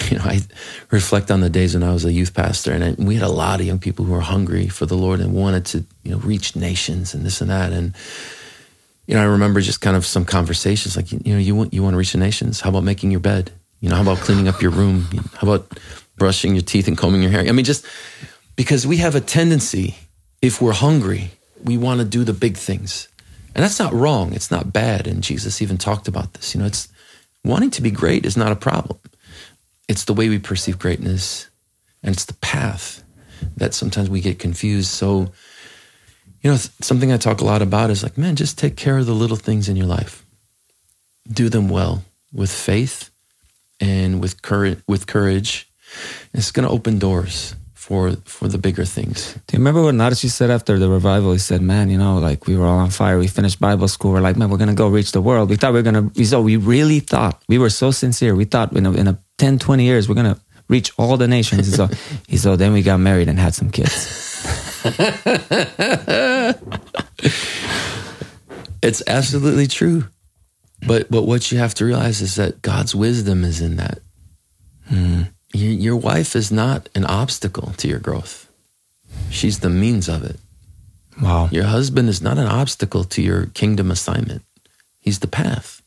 [0.09, 0.41] you know, I
[0.89, 3.59] reflect on the days when I was a youth pastor, and we had a lot
[3.59, 6.55] of young people who were hungry for the Lord and wanted to, you know, reach
[6.55, 7.71] nations and this and that.
[7.71, 7.93] And
[9.11, 11.83] you know, I remember just kind of some conversations like, you know, you want you
[11.83, 12.61] want to reach the nations.
[12.61, 13.51] How about making your bed?
[13.81, 15.05] You know, how about cleaning up your room?
[15.35, 15.67] How about
[16.15, 17.41] brushing your teeth and combing your hair?
[17.41, 17.85] I mean, just
[18.55, 19.97] because we have a tendency,
[20.41, 21.31] if we're hungry,
[21.61, 23.09] we want to do the big things,
[23.53, 24.31] and that's not wrong.
[24.31, 25.07] It's not bad.
[25.07, 26.55] And Jesus even talked about this.
[26.55, 26.87] You know, it's
[27.43, 28.97] wanting to be great is not a problem.
[29.89, 31.49] It's the way we perceive greatness,
[32.01, 33.03] and it's the path
[33.57, 34.89] that sometimes we get confused.
[34.89, 35.33] So
[36.41, 39.05] you know, something I talk a lot about is like, man, just take care of
[39.05, 40.25] the little things in your life.
[41.31, 42.03] Do them well
[42.33, 43.11] with faith
[43.79, 44.79] and with courage.
[44.87, 45.69] With courage,
[46.33, 49.33] it's going to open doors for for the bigger things.
[49.45, 51.31] Do you remember what Narcis said after the revival?
[51.31, 53.19] He said, "Man, you know, like we were all on fire.
[53.19, 54.11] We finished Bible school.
[54.13, 55.49] We're like, man, we're going to go reach the world.
[55.49, 56.25] We thought we were going to.
[56.25, 58.33] So we really thought we were so sincere.
[58.33, 60.39] We thought in a, in a 10, 20 years we're going to
[60.69, 61.75] reach all the nations.
[61.75, 61.87] so
[62.35, 64.30] said, then we got married and had some kids."
[68.81, 70.05] it's absolutely true.
[70.87, 73.99] But but what you have to realize is that God's wisdom is in that.
[74.87, 75.23] Hmm.
[75.53, 78.49] Your, your wife is not an obstacle to your growth.
[79.29, 80.37] She's the means of it.
[81.21, 81.49] Wow.
[81.51, 84.43] Your husband is not an obstacle to your kingdom assignment.
[84.99, 85.81] He's the path.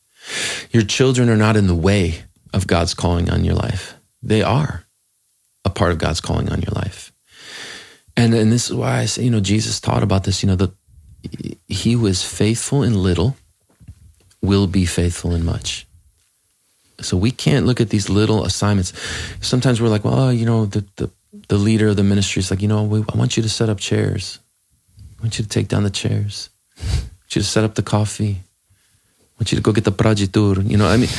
[0.71, 3.95] Your children are not in the way of God's calling on your life.
[4.23, 4.85] They are
[5.65, 7.13] a part of God's calling on your life.
[8.17, 10.57] And and this is why I say, you know, Jesus taught about this, you know,
[10.57, 10.73] that
[11.69, 13.37] he was faithful in little,
[14.43, 15.87] will be faithful in much.
[17.01, 18.93] So we can't look at these little assignments.
[19.41, 21.11] Sometimes we're like, well, uh, you know, the, the,
[21.49, 23.69] the leader of the ministry is like, you know, we, I want you to set
[23.69, 24.39] up chairs.
[25.19, 26.51] I want you to take down the chairs.
[26.79, 28.39] I want you to set up the coffee.
[28.41, 30.69] I want you to go get the prajitur.
[30.71, 31.11] You know, I mean,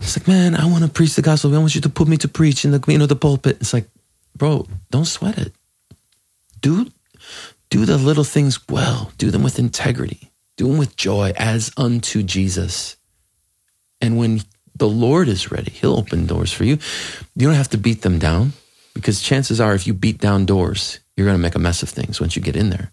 [0.00, 1.54] it's like, man, I want to preach the gospel.
[1.54, 3.58] I want you to put me to preach in the, you know, the pulpit.
[3.60, 3.86] It's like,
[4.34, 5.52] bro, don't sweat it
[6.62, 6.90] do
[7.68, 12.22] do the little things well, do them with integrity, do them with joy as unto
[12.22, 12.96] Jesus.
[14.00, 14.42] And when
[14.76, 16.78] the Lord is ready, He'll open doors for you.
[17.34, 18.52] You don't have to beat them down
[18.94, 21.88] because chances are, if you beat down doors, you're going to make a mess of
[21.88, 22.92] things once you get in there.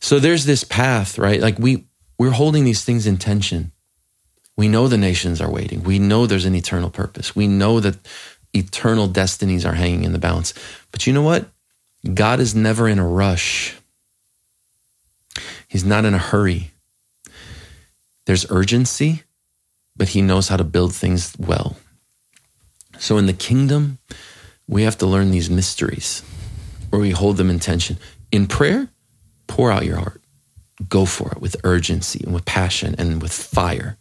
[0.00, 1.40] So there's this path, right?
[1.40, 1.86] Like we
[2.18, 3.72] we're holding these things in tension.
[4.56, 5.82] We know the nations are waiting.
[5.82, 7.34] We know there's an eternal purpose.
[7.34, 7.96] We know that
[8.54, 10.54] eternal destinies are hanging in the balance.
[10.90, 11.46] But you know what?
[12.02, 13.76] God is never in a rush.
[15.68, 16.72] He's not in a hurry.
[18.26, 19.22] There's urgency,
[19.96, 21.76] but he knows how to build things well.
[22.98, 23.98] So in the kingdom,
[24.68, 26.22] we have to learn these mysteries
[26.90, 27.98] where we hold them in tension.
[28.30, 28.88] In prayer,
[29.46, 30.20] pour out your heart.
[30.88, 33.96] Go for it with urgency and with passion and with fire,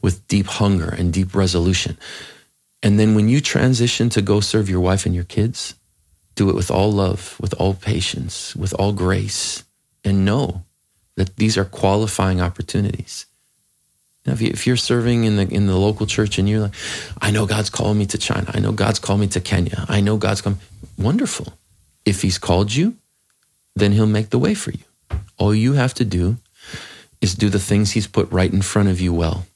[0.00, 1.98] with deep hunger and deep resolution.
[2.82, 5.74] And then when you transition to go serve your wife and your kids,
[6.34, 9.64] do it with all love, with all patience, with all grace,
[10.04, 10.64] and know
[11.16, 13.26] that these are qualifying opportunities.
[14.26, 16.74] Now, if, you, are serving in the in the local church and you're like,
[17.20, 20.00] I know God's called me to China, I know God's called me to Kenya, I
[20.00, 20.58] know God's come,
[20.98, 21.54] wonderful.
[22.04, 22.94] If He's called you,
[23.74, 24.84] then He'll make the way for you.
[25.38, 26.36] All you have to do
[27.20, 29.46] is do the things He's put right in front of you well.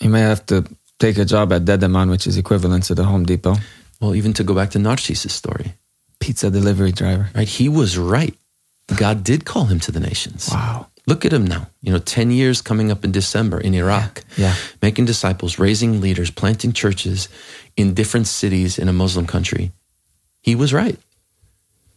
[0.00, 0.64] You may have to
[0.98, 3.56] take a job at Dedeman, which is equivalent to the Home Depot.
[4.00, 5.74] Well, even to go back to Narcis's story,
[6.22, 7.28] pizza delivery driver.
[7.34, 8.34] Right, he was right.
[8.96, 10.48] God did call him to the nations.
[10.52, 10.86] Wow.
[11.06, 11.68] Look at him now.
[11.82, 14.54] You know, 10 years coming up in December in Iraq, yeah, yeah.
[14.80, 17.28] making disciples, raising leaders, planting churches
[17.76, 19.72] in different cities in a Muslim country.
[20.42, 20.98] He was right.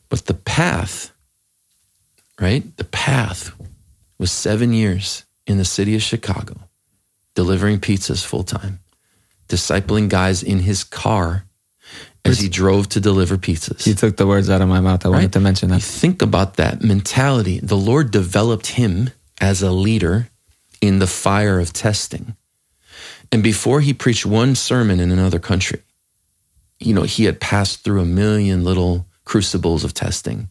[0.09, 1.11] But the path,
[2.39, 2.63] right?
[2.77, 3.51] The path
[4.17, 6.55] was seven years in the city of Chicago,
[7.35, 8.79] delivering pizzas full time,
[9.49, 11.45] discipling guys in his car
[12.25, 13.85] as he drove to deliver pizzas.
[13.85, 15.05] You took the words out of my mouth.
[15.05, 15.15] I right?
[15.15, 15.75] wanted to mention that.
[15.75, 17.59] You think about that mentality.
[17.59, 20.29] The Lord developed him as a leader
[20.81, 22.35] in the fire of testing.
[23.31, 25.81] And before he preached one sermon in another country,
[26.79, 30.49] you know, he had passed through a million little crucibles of testing.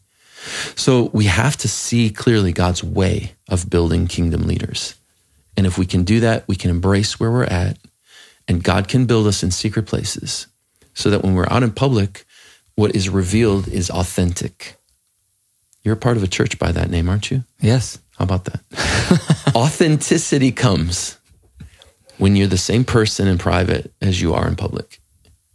[0.77, 4.95] So we have to see clearly God's way of building kingdom leaders.
[5.57, 7.79] And if we can do that, we can embrace where we're at,
[8.49, 10.49] and God can build us in secret places
[10.95, 12.25] so that when we're out in public,
[12.75, 14.77] what is revealed is authentic.
[15.83, 17.45] You're a part of a church by that name, aren't you?
[17.61, 17.99] Yes.
[18.17, 18.61] How about that?
[19.55, 21.19] Authenticity comes
[22.19, 25.01] when you're the same person in private as you are in public.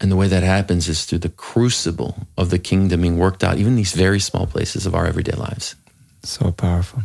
[0.02, 3.58] And the way that happens is through the crucible of the kingdom being worked out,
[3.58, 5.76] even these very small places of our everyday lives.
[6.24, 7.04] So powerful.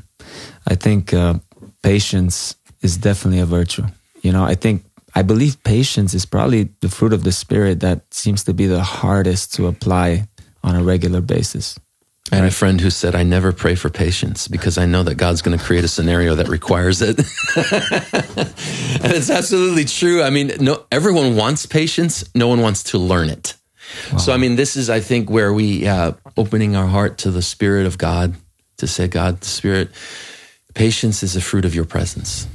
[0.67, 1.35] I think uh,
[1.83, 3.85] patience is definitely a virtue.
[4.23, 8.13] You know, I think I believe patience is probably the fruit of the spirit that
[8.13, 10.27] seems to be the hardest to apply
[10.65, 11.79] on a regular basis.
[12.33, 15.17] I had a friend who said, I never pray for patience because I know that
[15.17, 17.19] God's going to create a scenario that requires it.
[17.19, 20.23] and it's absolutely true.
[20.23, 22.25] I mean, no, everyone wants patience.
[22.35, 23.55] No one wants to learn it.
[24.11, 24.19] Wow.
[24.19, 27.43] So, I mean, this is, I think, where we, uh, opening our heart to the
[27.43, 28.35] Spirit of God
[28.79, 29.91] to say, God, the Spirit,
[30.73, 32.49] patience is a fruit of your presence.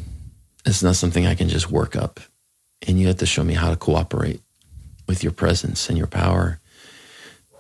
[0.65, 2.19] It's not something I can just work up
[2.87, 4.41] and you have to show me how to cooperate
[5.07, 6.59] with your presence and your power.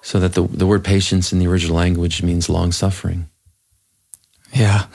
[0.01, 3.27] So that the, the word patience in the original language means long suffering.
[4.53, 4.85] Yeah.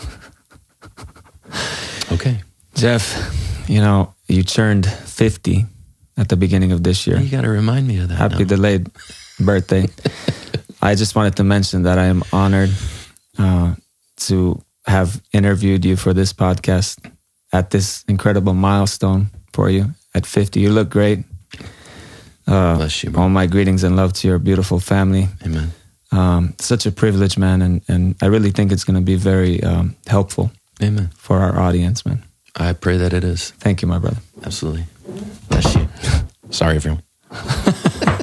[2.13, 2.41] okay.
[2.75, 5.67] Jeff, you know, you turned 50
[6.17, 7.19] at the beginning of this year.
[7.19, 8.15] You got to remind me of that.
[8.15, 8.91] Happy delayed
[9.39, 9.89] birthday.
[10.83, 12.71] I just wanted to mention that I am honored
[13.39, 13.75] uh,
[14.17, 17.11] to have interviewed you for this podcast
[17.53, 20.61] at this incredible milestone for you at 50.
[20.61, 21.25] You look great.
[22.47, 23.23] Uh, Bless you, bro.
[23.23, 25.29] All my greetings and love to your beautiful family.
[25.45, 25.73] Amen.
[26.13, 29.63] Um, such a privilege, man, and and I really think it's going to be very
[29.63, 30.51] um, helpful.
[30.83, 31.11] Amen.
[31.17, 32.23] For our audience, man.
[32.57, 33.53] I pray that it is.
[33.59, 34.21] Thank you, my brother.
[34.45, 34.85] Absolutely.
[35.49, 35.89] Bless you.
[36.51, 37.03] Sorry, everyone.